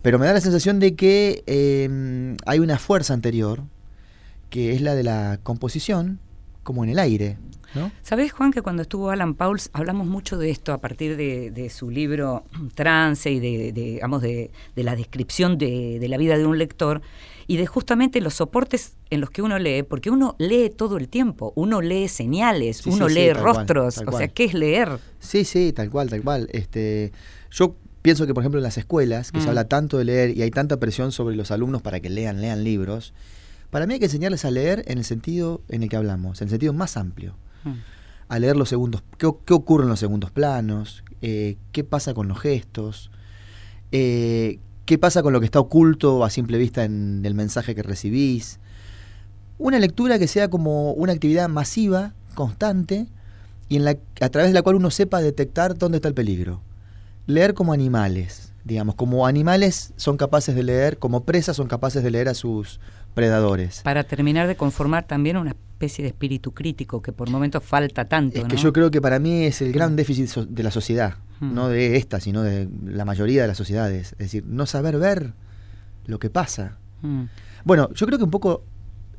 [0.00, 3.64] Pero me da la sensación de que eh, hay una fuerza anterior,
[4.50, 6.18] que es la de la composición,
[6.62, 7.38] como en el aire.
[7.74, 7.92] ¿no?
[8.02, 11.68] ¿Sabés, Juan, que cuando estuvo Alan Pauls hablamos mucho de esto a partir de, de
[11.68, 16.46] su libro Trance y de, de, digamos, de, de la descripción de, la vida de
[16.46, 17.02] un lector
[17.46, 21.08] y de justamente los soportes en los que uno lee, porque uno lee todo el
[21.08, 24.28] tiempo, uno lee señales, Sí, uno sí, lee rostros, o sea.
[24.28, 24.98] ¿qué es leer?
[25.18, 26.48] Sí, sí, tal cual, tal cual.
[26.52, 27.12] Este,
[27.50, 29.48] yo pienso que, por ejemplo, en las escuelas, que se Mm.
[29.50, 32.64] habla tanto de leer y hay tanta presión sobre los alumnos para que lean, lean
[32.64, 33.12] libros,
[33.70, 36.46] para mí hay que enseñarles a leer en el sentido en el que hablamos, en
[36.46, 37.34] el sentido más amplio.
[37.64, 37.74] Hmm.
[38.28, 42.28] a leer los segundos, qué, qué ocurre en los segundos planos, eh, qué pasa con
[42.28, 43.10] los gestos,
[43.90, 47.82] eh, qué pasa con lo que está oculto a simple vista en el mensaje que
[47.82, 48.60] recibís.
[49.58, 53.08] Una lectura que sea como una actividad masiva, constante,
[53.68, 56.62] y en la, a través de la cual uno sepa detectar dónde está el peligro.
[57.26, 62.10] Leer como animales, digamos, como animales son capaces de leer, como presas son capaces de
[62.10, 62.80] leer a sus
[63.18, 63.80] predadores.
[63.82, 68.38] Para terminar de conformar también una especie de espíritu crítico que por momentos falta tanto,
[68.38, 68.62] Es que ¿no?
[68.62, 71.54] yo creo que para mí es el gran déficit so- de la sociedad, Mm.
[71.54, 74.12] no de esta, sino de la mayoría de las sociedades.
[74.12, 75.32] Es decir, no saber ver
[76.06, 76.78] lo que pasa.
[77.02, 77.24] Hmm.
[77.64, 78.64] Bueno, yo creo que un poco,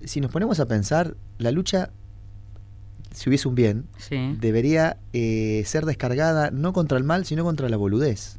[0.03, 1.91] si nos ponemos a pensar, la lucha,
[3.13, 4.35] si hubiese un bien, Sí.
[4.39, 8.37] debería eh, ser descargada no contra el mal, sino contra la boludez.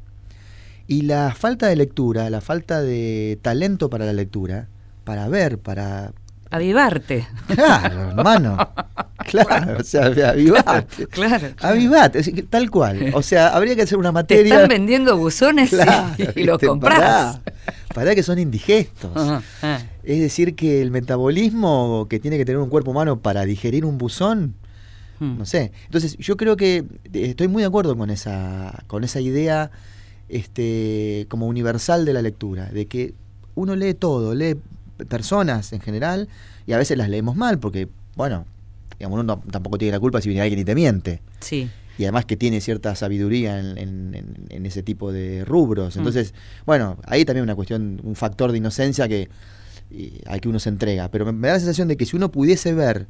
[0.86, 4.68] Y la falta de lectura, la falta de talento para la lectura,
[5.10, 6.12] para ver, para...
[6.52, 7.26] Avivarte.
[7.48, 8.56] Claro, hermano.
[9.26, 11.06] Claro, o sea, avivate.
[11.08, 11.48] Claro.
[11.60, 13.10] Avivate, es decir, tal cual.
[13.14, 14.54] O sea, habría que hacer una Te materia...
[14.54, 16.66] están vendiendo buzones y- Claro, y, los ¿viste?
[16.68, 16.98] compras.
[17.00, 17.42] Pará,
[17.92, 19.10] pará que son indigestos.
[19.16, 19.80] Ah.
[20.04, 23.98] Es decir, que el metabolismo que tiene que tener un cuerpo humano para digerir un
[23.98, 24.54] buzón,
[25.18, 25.38] Hmm.
[25.38, 25.72] no sé.
[25.86, 29.70] Entonces, yo creo que eh, estoy muy de acuerdo con esa, con esa idea
[30.28, 33.14] este, como universal de la lectura, de que
[33.54, 34.56] uno lee todo, lee
[35.08, 36.28] personas en general,
[36.66, 38.44] y a veces las leemos mal, porque, bueno,
[38.98, 41.70] digamos, uno no- tampoco tiene la culpa si viene alguien y te miente Sí.
[41.98, 45.96] y además que tiene cierta sabiduría en, en- en- en ese tipo de rubros.
[45.96, 46.00] Mm.
[46.00, 46.34] Entonces,
[46.66, 49.28] bueno, ahí también una cuestión, un factor de inocencia que
[49.90, 51.08] y, al que uno se entrega.
[51.10, 53.06] Pero me, me da la sensación de que si uno pudiese ver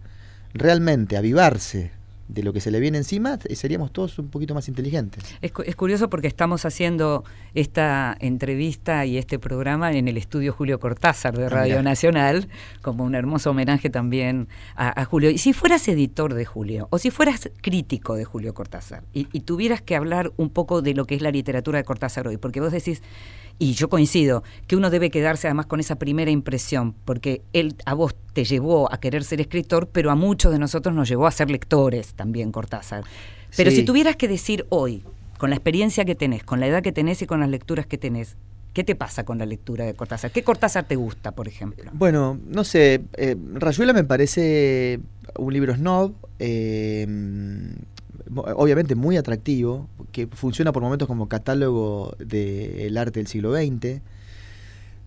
[0.54, 1.90] realmente, avivarse,
[2.32, 5.24] de lo que se le viene encima, eh, seríamos todos un poquito más inteligentes.
[5.42, 10.78] Es, es curioso porque estamos haciendo esta entrevista y este programa en el estudio Julio
[10.80, 11.82] Cortázar de Ah, Radio mirá.
[11.82, 12.48] Nacional,
[12.82, 15.30] como un hermoso homenaje también a, a Julio.
[15.30, 19.40] Y si fueras editor de Julio, o si fueras crítico de Julio Cortázar, y, y
[19.40, 22.60] tuvieras que hablar un poco de lo que es la literatura de Cortázar hoy, porque
[22.60, 23.02] vos decís,
[23.60, 27.92] y yo coincido, que uno debe quedarse además con esa primera impresión, porque él a
[27.94, 31.30] vos te llevó a querer ser escritor, pero a muchos de nosotros nos llevó a
[31.30, 33.04] ser lectores también, Cortázar.
[33.56, 33.76] Pero Sí.
[33.76, 35.04] si tuvieras que decir hoy,
[35.38, 37.98] con la experiencia que tenés, con la edad que tenés y con las lecturas que
[37.98, 38.36] tenés,
[38.72, 40.30] ¿qué te pasa con la lectura de Cortázar?
[40.30, 41.90] ¿Qué Cortázar te gusta, por ejemplo?
[41.92, 45.00] Bueno, no sé, eh, Rayuela me parece
[45.36, 47.06] un libro snob, eh,
[48.34, 54.00] obviamente muy atractivo, que funciona por momentos como catálogo del arte del siglo XX,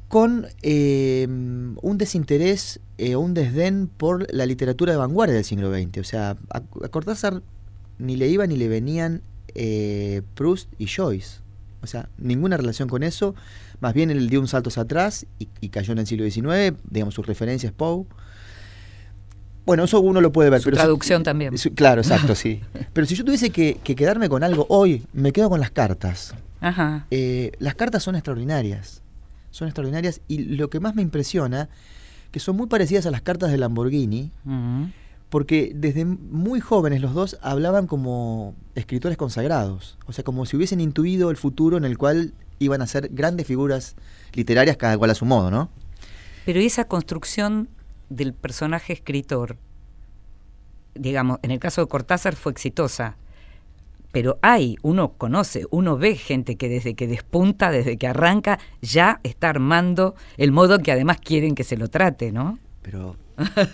[0.08, 5.98] con eh, un desinterés eh, un desdén por la literatura de vanguardia del siglo XX.
[5.98, 7.42] O sea, a, a Cortázar
[7.98, 9.22] ni le iban ni le venían
[9.56, 11.42] eh, Proust y Joyce.
[11.82, 13.36] O sea, ninguna relación con eso.
[13.82, 16.78] Más bien él dio un salto hacia atrás y, y cayó en el siglo XIX.
[16.90, 18.06] Digamos, su referencia es Poe.
[19.66, 20.60] Bueno, eso uno lo puede ver.
[20.60, 21.58] Su pero si- traducción también.
[21.58, 22.62] su- claro, exacto, sí.
[22.94, 26.34] Pero si yo tuviese que, que quedarme con algo hoy, me quedo con las cartas.
[26.62, 27.06] Ajá.
[27.12, 29.02] Eh, las cartas son extraordinarias.
[29.52, 31.70] Son extraordinarias y lo que más me impresiona,
[32.32, 34.86] que son muy parecidas a las cartas de Lamborghini, Mm.
[35.30, 40.82] porque desde muy jóvenes los dos hablaban como escritores consagrados, o sea, como si hubiesen
[40.82, 43.96] intuido el futuro en el cual iban a ser grandes figuras
[44.34, 45.70] literarias, cada cual a su modo, ¿no?
[46.46, 47.68] Pero ¿y esa construcción
[48.16, 49.58] del personaje escritor,
[50.96, 53.18] digamos, en el caso de Cortázar fue exitosa,
[54.12, 59.20] pero hay, uno conoce, uno ve gente que desde que despunta, desde que arranca, ya
[59.24, 62.60] está armando el modo que además quieren que se lo trate, ¿no?
[62.84, 63.16] Pero,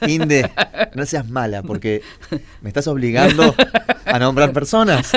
[0.07, 0.49] Inde,
[0.95, 2.01] no seas mala, porque
[2.61, 3.53] me estás obligando
[4.05, 5.11] a nombrar personas.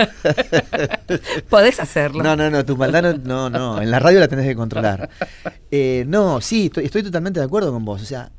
[1.48, 2.24] Podés hacerlo.
[2.24, 5.08] No, no, no, tu maldad no, no, no, en la radio la tenés que controlar.
[5.70, 8.02] Eh, no, sí, estoy, estoy totalmente de acuerdo con vos.
[8.02, 8.32] O sea,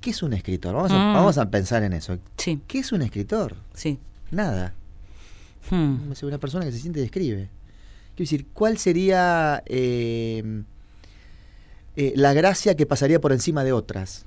[0.00, 0.74] ¿qué es un escritor?
[0.74, 1.14] Vamos a, Mm.
[1.14, 2.18] vamos a pensar en eso.
[2.36, 3.56] Sí, ¿Qué es un escritor?
[3.74, 3.98] sí.
[4.30, 4.72] Nada.
[5.70, 6.10] Hmm.
[6.12, 7.48] Es una persona que se siente y escribe.
[8.16, 10.62] Quiero decir, ¿cuál sería eh,
[11.96, 14.24] eh, la gracia que pasaría por encima de otras?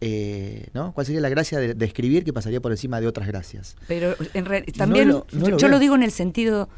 [0.00, 0.92] Eh, ¿no?
[0.92, 3.76] ¿Cuál sería la gracia de, de escribir que pasaría por encima de otras gracias?
[3.88, 5.68] Pero en real- también lo- no yo, lo yo veo.
[5.68, 6.68] lo digo en el sentido,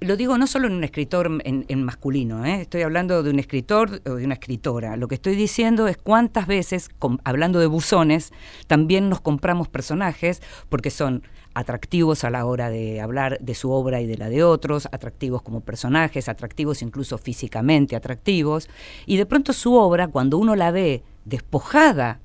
[0.00, 2.62] lo, digo no solo en un escritor en, en masculino, ¿eh?
[2.62, 4.96] estoy hablando de un escritor o de una escritora.
[4.96, 6.88] Lo que estoy diciendo es cuántas veces,
[7.24, 8.32] hablando de buzones,
[8.66, 11.22] también nos compramos personajes porque son
[11.52, 15.42] atractivos a la hora de hablar de su obra y de la de otros, atractivos
[15.42, 18.68] como personajes, atractivos incluso físicamente atractivos,
[19.06, 22.20] y de pronto su obra, cuando uno la ve despojada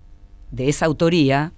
[0.52, 1.54] de esa autoría,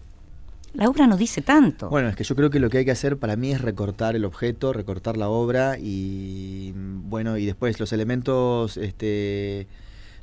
[0.74, 1.90] la obra no dice tanto.
[1.90, 4.16] Bueno, es que yo creo que lo que hay que hacer para mí es recortar
[4.16, 9.68] el objeto, recortar la obra y bueno, y después los elementos este,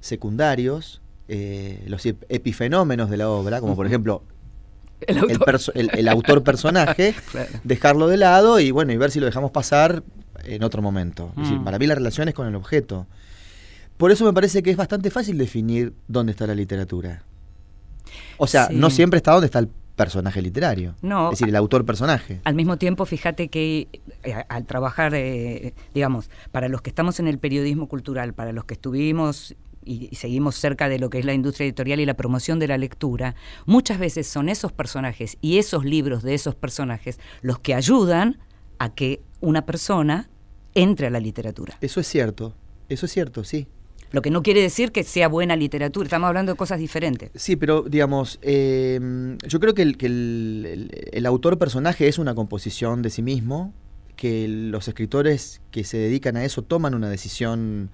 [0.01, 4.23] secundarios, eh, los ep- epifenómenos de la obra, como por ejemplo
[5.01, 5.47] El el, autor.
[5.47, 7.51] perso- el- el autor personaje, Claro.
[7.65, 10.03] dejarlo de lado y bueno, y ver si lo dejamos pasar
[10.45, 11.31] en otro momento.
[11.37, 11.65] Es decir, Mm.
[11.65, 13.07] para mí la relación es con el objeto.
[13.99, 17.23] Por eso me parece que es bastante fácil definir dónde está la literatura.
[18.39, 18.75] O sea, Sí.
[18.77, 19.69] no siempre está donde está el
[19.99, 20.95] personaje literario.
[21.03, 22.41] No, Es decir, el autor personaje.
[22.45, 23.89] Al mismo tiempo, fíjate que
[24.23, 28.65] eh, al trabajar, eh, digamos, para los que estamos en el periodismo cultural, para los
[28.65, 32.59] que estuvimos y seguimos cerca de lo que es la industria editorial y la promoción
[32.59, 33.35] de la lectura,
[33.67, 38.39] muchas veces son esos personajes y esos libros de esos personajes los que ayudan
[38.79, 40.31] a que una persona
[40.75, 41.77] entre a la literatura.
[41.81, 42.55] Eso es cierto.
[42.89, 43.67] Eso es cierto, sí.
[44.11, 47.31] Lo que no quiere decir que sea buena literatura, estamos hablando de cosas diferentes.
[47.35, 52.19] Sí, pero digamos, eh, yo creo que, el, que el- el- el autor personaje es
[52.19, 53.75] una composición de sí mismo,
[54.17, 57.91] que los escritores que se dedican a eso toman una decisión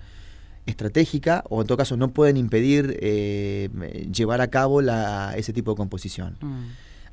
[0.66, 3.68] estratégica o en todo caso no pueden impedir eh,
[4.10, 6.36] llevar a cabo la, ese tipo de composición.
[6.40, 6.62] Mm.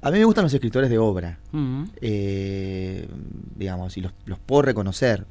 [0.03, 1.83] A mí me gustan los escritores de obra, Mm.
[2.01, 3.07] eh,
[3.57, 5.25] digamos, y los, los puedo reconocer.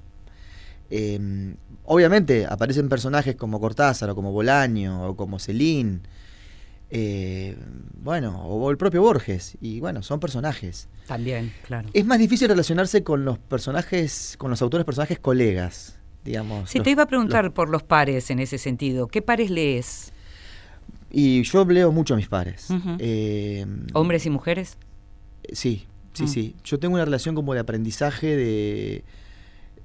[0.90, 6.02] Eh, obviamente aparecen personajes como Cortázar o como Bolaño o como Celín,
[6.90, 7.56] eh,
[8.02, 10.88] bueno, o el propio Borges, y bueno, son personajes.
[11.06, 11.88] También, claro.
[11.92, 16.70] Es más difícil relacionarse con los personajes, con los autores personajes colegas, digamos.
[16.70, 19.50] Si los- te iba a preguntar los- por los pares en ese sentido, ¿qué pares
[19.50, 20.12] lees?
[21.12, 22.68] y yo leo mucho a mis pares.
[23.00, 24.76] Eh, ¿Hombres y mujeres?
[25.52, 26.28] Sí, sí, Mm.
[26.28, 26.56] sí.
[26.62, 29.02] Yo tengo una relación como de aprendizaje de,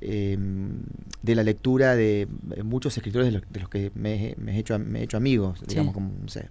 [0.07, 0.37] eh,
[1.21, 2.27] de la lectura de
[2.63, 5.17] muchos escritores de los, de los que me, he- me he hecho, me he hecho
[5.17, 6.49] amigos, digamos, como, no sé,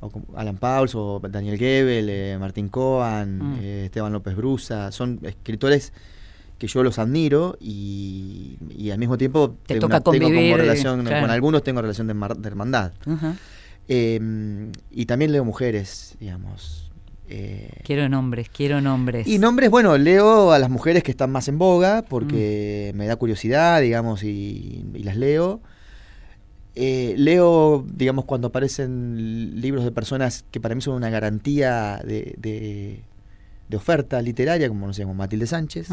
[0.00, 3.58] o como Alan Pauls o Daniel Gebel, eh, Martín Coan, Mm.
[3.60, 5.92] eh, Esteban López Brusa, son escritores
[6.58, 11.02] que yo los admiro y, y al mismo tiempo Te tengo, toca tengo como relación,
[11.04, 11.22] claro.
[11.22, 12.92] con algunos tengo relación de, mar- de hermandad.
[13.88, 16.89] Eh, y también leo mujeres, digamos.
[17.30, 19.26] Eh, Quiero nombres, quiero nombres.
[19.26, 22.04] y nombres, bueno, leo a las mujeres que están más en boga Mm.
[22.08, 25.60] porque me da curiosidad, digamos, y, y las leo.
[26.74, 32.34] Eh, leo, digamos, cuando aparecen libros de personas que para mí son una garantía de,
[32.38, 33.00] de-
[33.68, 35.88] de oferta literaria, como no sé, como Matilde Sánchez.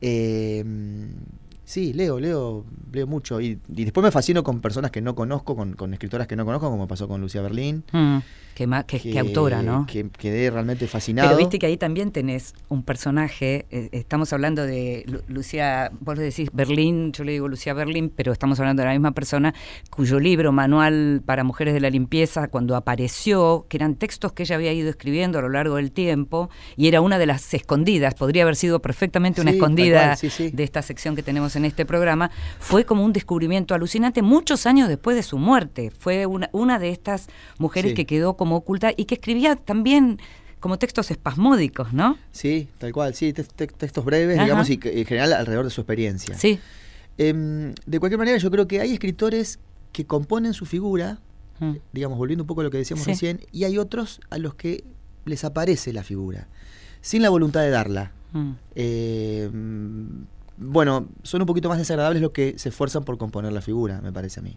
[0.00, 0.64] Eh,
[1.64, 3.40] sí, leo, leo, leo mucho.
[3.40, 6.44] Y, y después me fascino con personas que no conozco, con, con escritoras que no
[6.44, 7.84] conozco, como pasó con Lucía Berlín.
[7.92, 8.18] Mm,
[8.54, 9.86] Qué, ma- qué- qué autora, ¿no?
[9.86, 11.26] Que quedé realmente fascinado.
[11.30, 16.18] Pero viste que ahí también tenés un personaje, eh, estamos hablando de Lu- Lucía, vos
[16.18, 19.54] le decís Berlín, yo le digo Lucía Berlín, pero estamos hablando de la misma persona,
[19.88, 24.56] cuyo libro, Manual para Mujeres de la Limpieza, cuando apareció, que eran textos que ella
[24.56, 28.42] había ido escribiendo a lo largo del tiempo, y era una de las escondidas, podría
[28.42, 30.50] haber sido perfectamente una Sí, escondida cual, sí, sí.
[30.50, 34.88] de esta sección que tenemos en este programa, fue como un descubrimiento alucinante muchos años
[34.88, 35.90] después de su muerte.
[35.98, 37.28] Fue una, una de estas
[37.58, 37.94] mujeres Sí.
[37.96, 40.18] que quedó como oculta y que escribía también
[40.60, 42.16] como textos espasmódicos, ¿no?
[42.30, 44.44] Sí, tal cual, sí, te- te- textos breves, Ajá.
[44.44, 46.34] digamos, y en general alrededor de su experiencia.
[46.38, 46.60] Sí.
[47.18, 49.58] Em, de cualquier manera, yo creo que hay escritores
[49.92, 51.18] que componen su figura,
[51.58, 51.72] Mm.
[51.92, 53.10] digamos, volviendo un poco a lo que decíamos Sí.
[53.10, 54.84] recién, y hay otros a los que
[55.24, 56.46] les aparece la figura,
[57.00, 58.12] sin la voluntad de darla.
[58.32, 58.52] Mm.
[58.74, 60.24] Em,
[60.56, 64.12] bueno, son un poquito más desagradables los que se esfuerzan por componer la figura, me
[64.12, 64.56] parece a mí.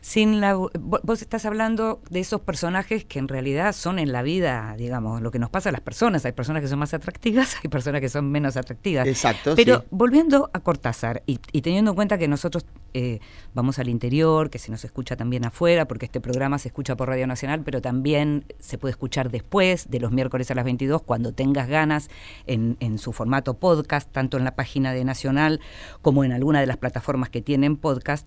[0.00, 4.22] Sin la, vo- vos estás hablando de esos personajes que en realidad son en la
[4.22, 6.24] vida, digamos, lo que nos pasa a las personas.
[6.24, 9.06] Hay personas que son más atractivas, hay personas que son menos atractivas.
[9.06, 9.86] Exacto, Pero sí.
[9.90, 13.20] volviendo a Cortázar y, y teniendo en cuenta que nosotros eh,
[13.54, 17.08] vamos al interior, que se nos escucha también afuera, porque este programa se escucha por
[17.08, 21.32] Radio Nacional, pero también se puede escuchar después, de los miércoles a las 22, cuando
[21.32, 22.08] tengas ganas,
[22.46, 25.60] en, en su formato podcast, tanto en la página de Nacional
[26.02, 28.26] como en alguna de las plataformas que tienen podcast.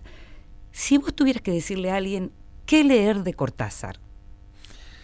[0.76, 2.32] Si vos tuvieras que decirle a alguien
[2.66, 4.00] qué leer de Cortázar,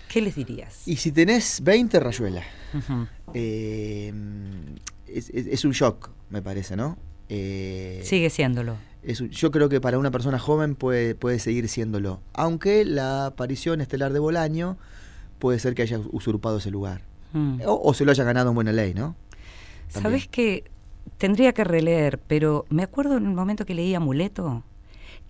[0.08, 0.82] ¿qué les dirías?
[0.88, 2.42] Y si tenés 20, Rayuela.
[3.34, 4.12] Eh,
[5.06, 6.98] es, es- es un shock, me parece, ¿no?
[7.28, 8.76] Eh, Sigue siéndolo.
[9.04, 12.20] es un- yo creo que para una persona joven puede, puede seguir siéndolo.
[12.32, 14.76] Aunque la aparición estelar de Bolaño
[15.38, 17.02] puede ser que haya usurpado ese lugar.
[17.32, 17.60] Mm.
[17.64, 19.14] O, o se lo haya ganado en buena ley, ¿no?
[19.92, 20.02] También.
[20.02, 20.64] Sabes que
[21.16, 24.64] tendría que releer, pero me acuerdo en el momento que leí Amuleto,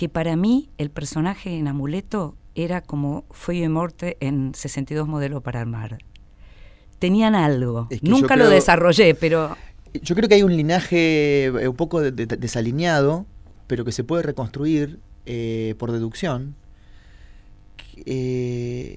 [0.01, 5.61] que para mí el personaje en Amuleto era como Feuille Morte en 62 modelo para
[5.61, 5.99] armar.
[6.99, 7.87] Tenían algo.
[7.91, 9.59] Es que yo Nunca lo desarrollé, pero
[9.93, 13.27] Yo creo que hay un linaje eh, un poco de- de- desalineado,
[13.67, 16.55] pero que se puede reconstruir eh, por deducción.
[18.07, 18.97] Eh,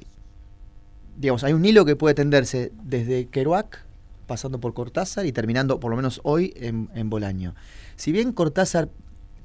[1.18, 3.84] digamos, hay un hilo que puede tenderse desde Kerouac,
[4.26, 7.56] pasando por Cortázar y terminando, por lo menos hoy, en, en Bolaño.
[7.98, 8.88] Si bien Cortázar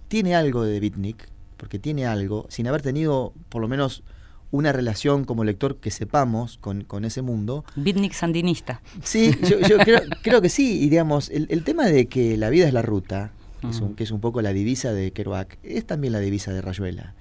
[0.07, 1.29] tiene algo de Bitnik,
[1.59, 4.03] porque tiene algo, sin haber tenido por lo menos
[4.51, 8.81] una relación como lector que sepamos con, con ese mundo, Bitnik sandinista.
[9.03, 10.81] Sí, yo, yo creo, creo que sí.
[10.83, 13.89] Y digamos, el, el tema de que la vida es la ruta, que es, un,
[13.89, 13.95] Ujú.
[13.97, 17.13] que es un poco la divisa de Kerouac, es también la divisa de Rayuela.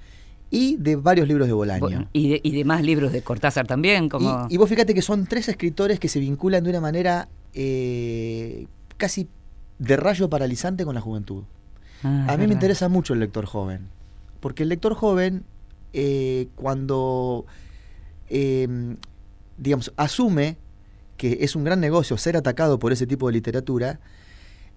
[0.49, 2.07] Y de varios libros de Bolaño.
[2.13, 4.47] Y, de, y de más libros de Cortázar también, como...
[4.49, 8.67] Y, y vos fíjate que son tres escritores que se vinculan de una manera eh,
[8.95, 9.27] casi
[9.79, 11.43] de rayo paralizante con la juventud.
[12.03, 12.47] Ah, A mí verdad.
[12.47, 13.89] me interesa mucho el lector joven,
[14.39, 15.43] porque el lector joven,
[15.93, 17.45] eh, cuando,
[18.29, 18.95] eh,
[19.57, 20.57] digamos, asume
[21.17, 23.99] que es un gran negocio ser atacado por ese tipo de literatura,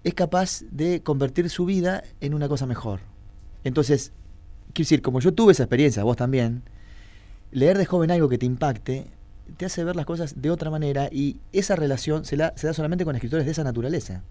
[0.03, 3.01] es capaz de convertir su vida en una cosa mejor.
[3.63, 4.11] Entonces,
[4.73, 6.63] quiero decir, como yo tuve esa experiencia, vos también,
[7.51, 9.05] leer de joven algo que te impacte,
[9.57, 12.73] te hace ver las cosas de otra manera y esa relación se, la, se da
[12.73, 14.23] solamente con escritores de esa naturaleza.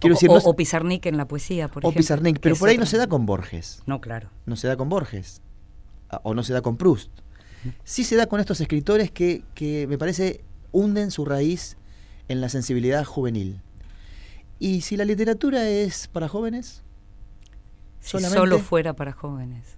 [0.00, 1.98] Quiero o, decir, o- no o Pizarnik en la poesía, por o ejemplo.
[2.00, 4.30] Pizarnik, que pero por ahí no se da con Borges, No, claro.
[4.46, 5.42] no se da con Borges,
[6.22, 7.10] o no se da con Proust.
[7.84, 10.42] Sí se da con estos escritores que, que me parece
[10.72, 11.76] hunden su raíz
[12.28, 13.60] en la sensibilidad juvenil.
[14.58, 16.82] Y si la literatura es para jóvenes,
[18.00, 19.76] Si solamente, solo fuera para jóvenes.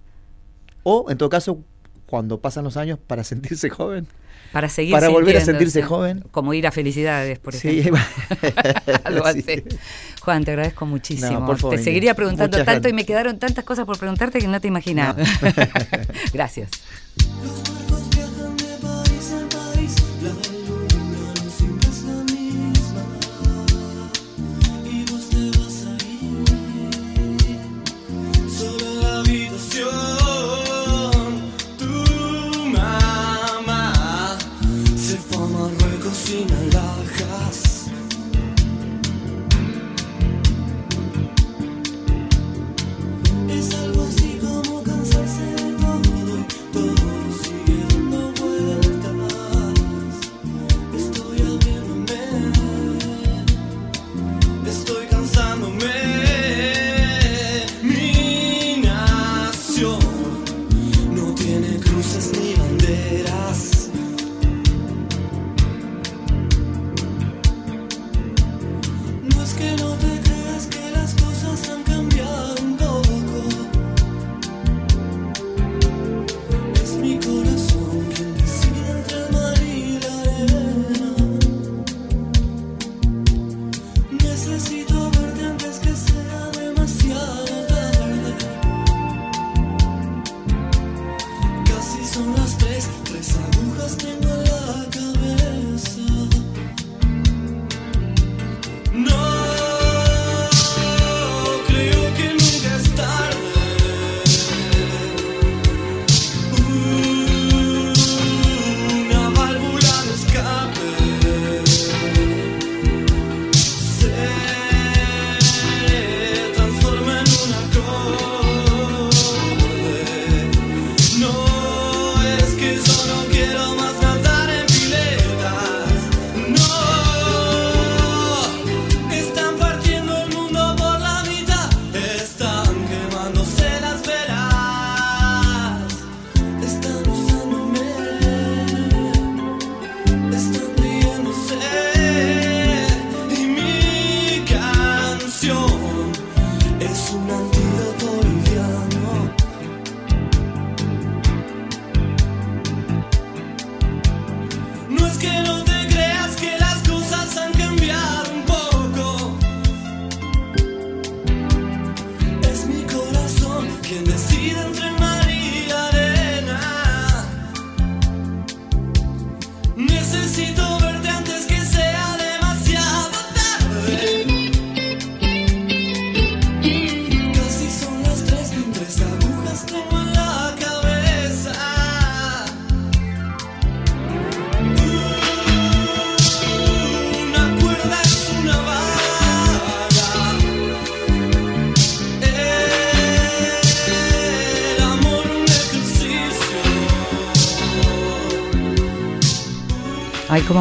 [0.83, 1.59] o en todo caso,
[2.05, 4.07] cuando pasan los años para sentirse joven.
[4.51, 6.23] Para seguir Para volver a sentirse joven.
[6.31, 8.01] Como ir a felicidades, por Sí, ejemplo.
[8.43, 9.21] Sí.
[9.25, 9.63] así.
[10.21, 11.39] Juan, te agradezco muchísimo.
[11.39, 14.47] No, por favor, te seguiría preguntando tanto y me quedaron tantas cosas por preguntarte que
[14.47, 15.17] no te imaginas.
[15.17, 15.23] No.
[16.33, 16.69] Gracias.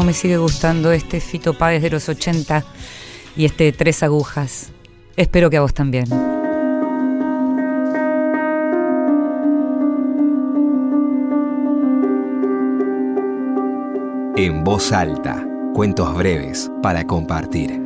[0.00, 2.64] Me sigue gustando este Fito Páez de los 80
[3.36, 4.70] y este Tres Agujas.
[5.16, 6.06] Espero que a vos también.
[14.36, 17.81] En voz alta, cuentos breves para compartir.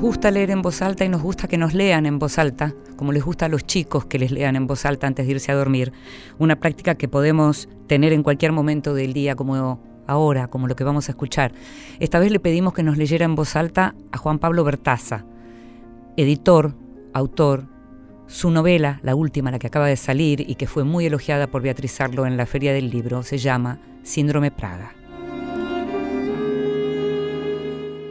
[0.00, 2.74] Nos gusta leer en voz alta y nos gusta que nos lean en voz alta,
[2.96, 5.52] como les gusta a los chicos que les lean en voz alta antes de irse
[5.52, 5.92] a dormir.
[6.38, 10.84] Una práctica que podemos tener en cualquier momento del día, como ahora, como lo que
[10.84, 11.52] vamos a escuchar.
[11.98, 15.26] Esta vez le pedimos que nos leyera en voz alta a Juan Pablo Bertaza,
[16.16, 16.74] editor,
[17.12, 17.66] autor.
[18.26, 21.60] Su novela, la última, la que acaba de salir y que fue muy elogiada por
[21.60, 24.94] Beatriz Arlo en la Feria del Libro, se llama Síndrome Praga.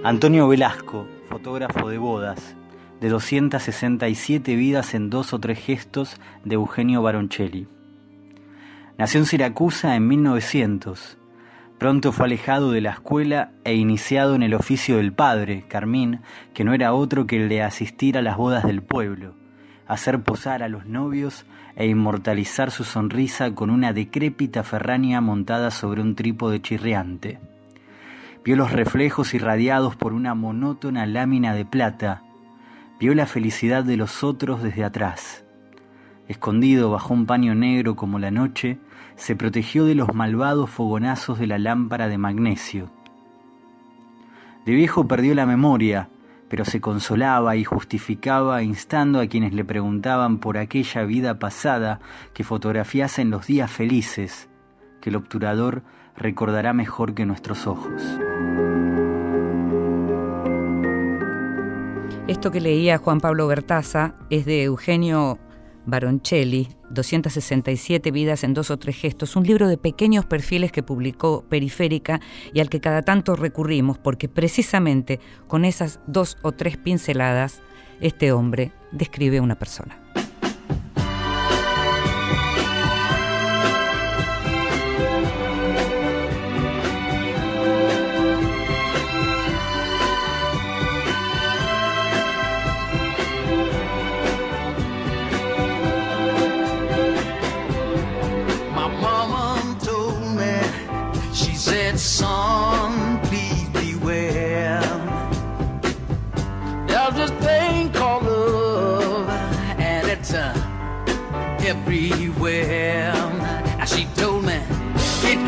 [0.03, 1.07] Antonio Velasco,
[1.39, 2.55] de bodas,
[2.99, 7.65] de 267 vidas en dos o tres gestos de Eugenio Baroncelli.
[8.97, 11.17] Nació en Siracusa en 1900.
[11.77, 16.19] Pronto fue alejado de la escuela e iniciado en el oficio del padre, Carmín,
[16.53, 19.33] que no era otro que el de asistir a las bodas del pueblo,
[19.87, 21.45] hacer posar a los novios
[21.77, 27.39] e inmortalizar su sonrisa con una decrépita ferrania montada sobre un trípode chirriante.
[28.43, 32.23] Vio los reflejos irradiados por una monótona lámina de plata.
[32.99, 35.45] Vio la felicidad de los otros desde atrás.
[36.27, 38.79] Escondido bajo un paño negro como la noche,
[39.15, 42.91] se protegió de los malvados fogonazos de la lámpara de magnesio.
[44.65, 46.09] De viejo perdió la memoria,
[46.47, 51.99] pero se consolaba y justificaba instando a quienes le preguntaban por aquella vida pasada
[52.33, 54.49] que fotografiasen los días felices,
[55.01, 55.83] que el obturador
[56.19, 58.01] recordará mejor que nuestros ojos.
[62.27, 65.39] Esto que leía Juan Pablo Bertaza es de Eugenio
[65.85, 71.43] Baroncelli, 267 vidas en dos o tres gestos, un libro de pequeños perfiles que publicó
[71.49, 72.21] Periférica
[72.53, 77.61] y al que cada tanto recurrimos porque precisamente con esas dos o tres pinceladas
[77.99, 79.99] este hombre describe una persona.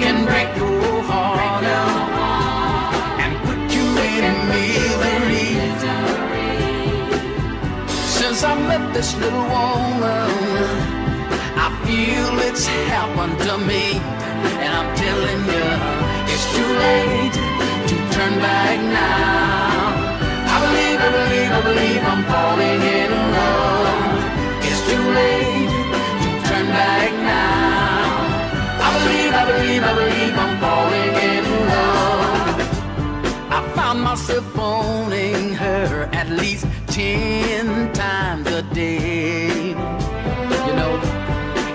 [0.01, 2.93] Can break your heart out
[3.23, 3.85] and put you
[4.27, 5.51] in misery.
[8.17, 10.29] Since I met this little woman,
[11.65, 13.85] I feel it's happened to me,
[14.63, 15.67] and I'm telling you,
[16.31, 17.37] it's too late
[17.89, 19.81] to turn back now.
[20.53, 24.19] I believe, I believe, I believe I'm falling in love.
[24.67, 25.70] It's too late
[29.01, 32.57] believe, I believe, I believe I'm falling in love.
[33.57, 39.69] I found myself phoning her at least ten times a day.
[40.67, 40.93] You know,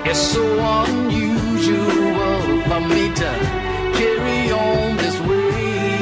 [0.04, 0.44] it's so
[0.84, 3.30] unusual for me to
[3.98, 5.98] carry on this way.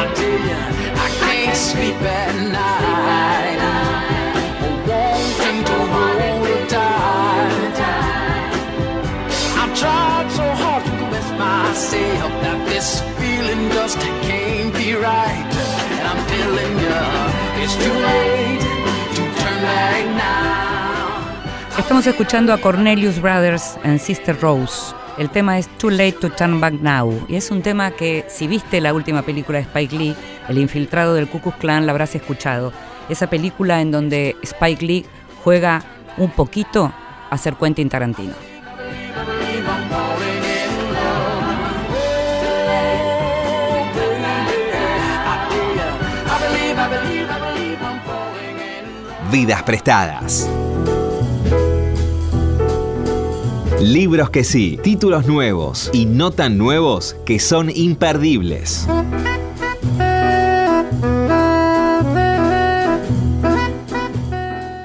[0.00, 0.60] I tell you,
[1.06, 2.27] I can't sleep at
[11.98, 15.46] myself that this feeling just can't be right.
[15.98, 16.96] And I'm telling you,
[17.62, 18.60] it's too late
[19.16, 21.78] to turn back now.
[21.78, 24.94] Estamos escuchando a Cornelius Brothers en Sister Rose.
[25.16, 27.26] El tema es Too Late to Turn Back Now.
[27.28, 30.16] Y es un tema que, si viste la última película de Spike Lee,
[30.48, 32.72] El infiltrado del Ku Klux Klan, la habrás escuchado.
[33.08, 35.06] Esa película en donde Spike Lee
[35.42, 35.82] juega
[36.18, 36.92] un poquito
[37.30, 38.34] a ser Quentin Tarantino.
[49.30, 50.48] Vidas prestadas.
[53.78, 58.88] Libros que sí, títulos nuevos y no tan nuevos que son imperdibles.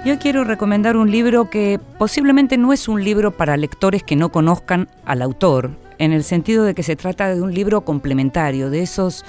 [0.06, 4.30] Yo quiero recomendar un libro que posiblemente no es un libro para lectores que no
[4.30, 8.82] conozcan al autor, en el sentido de que se trata de un libro complementario, de
[8.82, 9.24] esos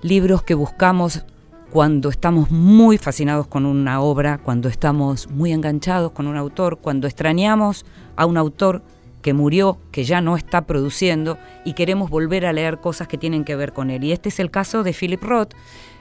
[0.00, 1.24] libros que buscamos
[1.70, 7.06] cuando estamos muy fascinados con una obra, cuando estamos muy enganchados con un autor, cuando
[7.06, 7.84] extrañamos
[8.16, 8.82] a un autor
[9.22, 13.44] que murió, que ya no está produciendo y queremos volver a leer cosas que tienen
[13.44, 14.04] que ver con él.
[14.04, 15.52] Y este es el caso de Philip Roth,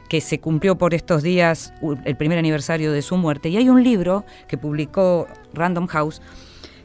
[0.07, 1.73] que se cumplió por estos días
[2.05, 3.49] el primer aniversario de su muerte.
[3.49, 6.21] Y hay un libro que publicó Random House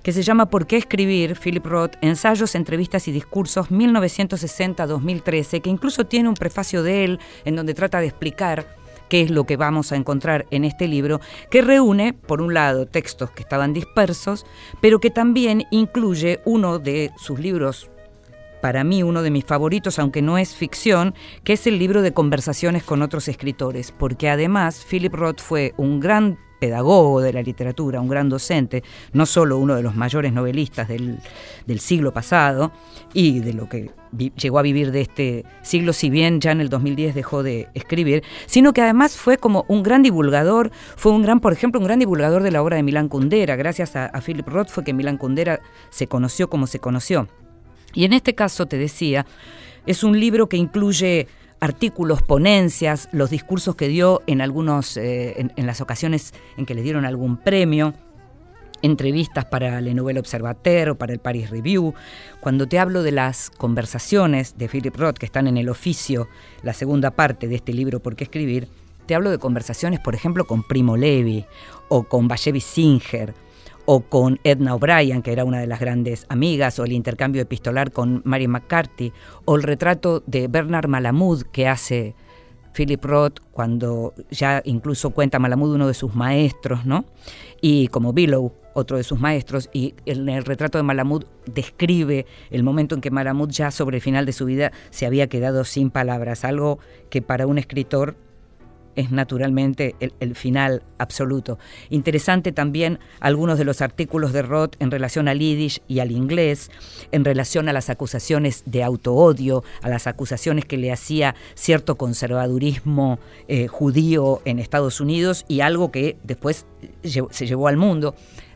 [0.02, 1.36] que se llama ¿Por qué escribir?
[1.36, 7.56] Philip Roth, Ensayos, Entrevistas y Discursos 1960-2013, que incluso tiene un prefacio de él en
[7.56, 8.76] donde trata de explicar
[9.08, 12.86] qué es lo que vamos a encontrar en este libro, que reúne, por un lado,
[12.86, 14.46] textos que estaban dispersos,
[14.80, 17.90] pero que también incluye uno de sus libros
[18.62, 22.14] para mí uno de mis favoritos, aunque no es ficción, que es el libro de
[22.14, 28.00] conversaciones con otros escritores, porque además Philip Roth fue un gran pedagogo de la literatura,
[28.00, 31.18] un gran docente, no solo uno de los mayores novelistas del,
[31.66, 32.70] del siglo pasado
[33.12, 33.90] y de lo que
[34.36, 38.22] llegó a vivir de este siglo, si bien ya en el 2010 dejó de escribir,
[38.46, 41.98] sino que además fue como un gran divulgador, fue un gran, por ejemplo, un gran
[41.98, 43.56] divulgador de la obra de Milán Kundera.
[43.56, 45.58] Gracias a, a Philip Roth fue que Milán Kundera
[45.90, 47.26] se conoció como se conoció.
[47.92, 49.26] Y en este caso, te decía,
[49.84, 51.26] es un libro que incluye
[51.62, 56.82] artículos, ponencias, los discursos que dio en algunos, eh, en, las ocasiones en que le
[56.82, 57.94] dieron algún premio,
[58.82, 61.94] entrevistas para Le Nouvel Observateur o para el Paris Review.
[62.40, 66.26] Cuando te hablo de las conversaciones de Philip Roth que están en el oficio,
[66.64, 68.66] la segunda parte de este libro ¿Por qué escribir?
[69.06, 71.46] Te hablo de conversaciones, por ejemplo, con Primo Levi
[71.88, 73.34] o con Bashevi Singer
[73.84, 77.92] o con Edna O'Brien, que era una de las grandes amigas, o el intercambio epistolar
[77.92, 79.12] con Mary McCarthy,
[79.44, 82.14] o el retrato de Bernard Malamud que hace
[82.72, 87.04] Philip Roth cuando ya incluso cuenta Malamud uno de sus maestros, ¿no?
[87.60, 92.62] Y como Billow, otro de sus maestros, y en el retrato de Malamud describe el
[92.62, 95.90] momento en que Malamud ya sobre el final de su vida se había quedado sin
[95.90, 96.78] palabras, algo
[97.10, 98.16] que para un escritor
[98.96, 101.58] es naturalmente el, final absoluto.
[101.90, 106.70] Interesante también algunos de los artículos de Roth en relación al yiddish y al inglés,
[107.10, 113.18] en relación a las acusaciones de autoodio, a las acusaciones que le hacía cierto conservadurismo
[113.48, 116.66] eh, judío en Estados Unidos y algo que después
[117.02, 118.14] se llevó al mundo.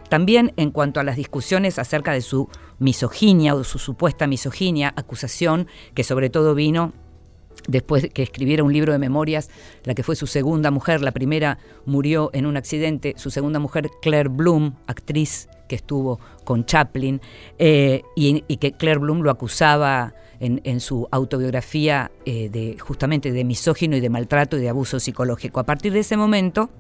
[0.09, 5.67] También en cuanto a las discusiones acerca de su misoginia o su supuesta misoginia, acusación
[5.95, 6.93] que sobre todo vino
[7.69, 9.51] después de que escribiera un libro de memorias,
[9.85, 13.91] la que fue su segunda mujer, la primera murió en un accidente, su segunda mujer,
[14.03, 17.21] Claire Bloom, actriz que estuvo con Chaplin,
[17.59, 23.45] eh, y, que Claire Bloom lo acusaba en, en su autobiografía eh, de justamente de
[23.45, 25.61] misógino y de maltrato y de abuso psicológico.
[25.61, 26.71] A partir de ese momento,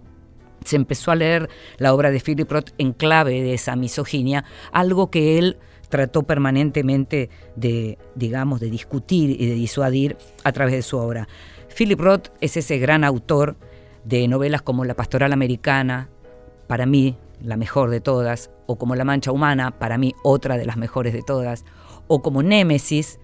[0.65, 1.49] se empezó a leer
[1.79, 5.59] la obra de Philip Roth en clave de esa misoginia, algo que él
[5.89, 11.29] trató permanentemente de, digamos, de discutir y de disuadir a través de su obra.
[11.77, 13.57] Philip Roth es ese gran autor
[14.05, 16.09] de novelas como La Pastoral Americana,
[16.67, 20.65] para mí la mejor de todas, o como La Mancha Humana, para mí otra de
[20.65, 21.65] las mejores de todas,
[22.07, 23.19] o como Némesis,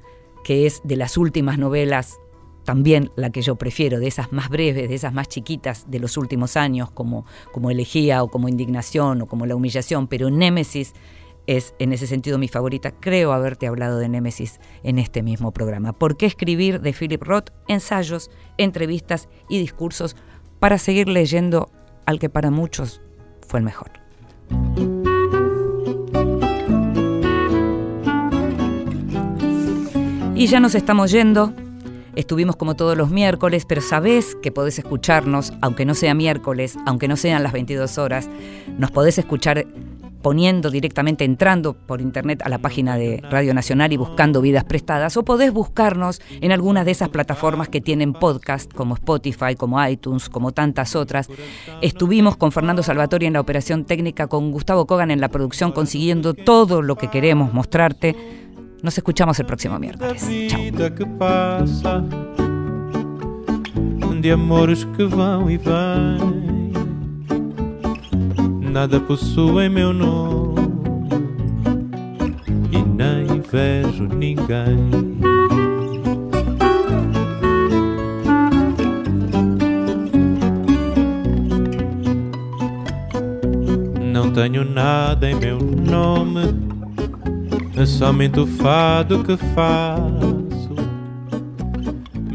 [0.44, 2.18] que es de las últimas novelas
[2.64, 6.16] también la que yo prefiero, de esas más breves, de esas más chiquitas de los
[6.16, 10.94] últimos años, como, como Elegía o como Indignación o como La Humillación, pero Némesis
[11.47, 12.93] es en ese sentido mi favorita.
[12.93, 15.93] Creo haberte hablado de Némesis en este mismo programa.
[15.93, 20.16] ¿Por qué escribir de Philip Roth ensayos, entrevistas y discursos
[20.61, 21.70] para seguir leyendo
[22.07, 23.01] al que para muchos
[23.47, 23.90] fue el mejor?
[30.34, 31.53] Y ya nos estamos yendo.
[32.16, 37.09] Estuvimos como todos los miércoles, pero sabés que podés escucharnos, aunque no sea miércoles, aunque
[37.09, 38.28] no sean las 22 horas,
[38.76, 39.66] nos podés escuchar
[40.22, 45.16] poniendo directamente, entrando por internet a la página de Radio Nacional y buscando vidas prestadas,
[45.16, 50.28] o podés buscarnos en algunas de esas plataformas que tienen podcast, como Spotify, como iTunes,
[50.28, 51.28] como tantas otras.
[51.80, 56.34] Estuvimos con Fernando Salvatori en la operación técnica, con Gustavo Kogan en la producción, consiguiendo
[56.34, 58.16] todo lo que queremos mostrarte.
[58.82, 60.26] Nos escuchamos el próximo miércoles.
[60.48, 62.02] Chao.
[64.22, 66.51] De amores que vão e vêm
[68.72, 70.62] nada possui meu nome
[72.72, 74.78] e nem vejo ninguém.
[84.10, 86.72] Não tenho nada em meu nome,
[87.76, 90.74] É somente o fado que faço.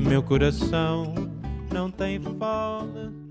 [0.08, 1.16] Meu coração
[1.72, 3.27] não tem folga.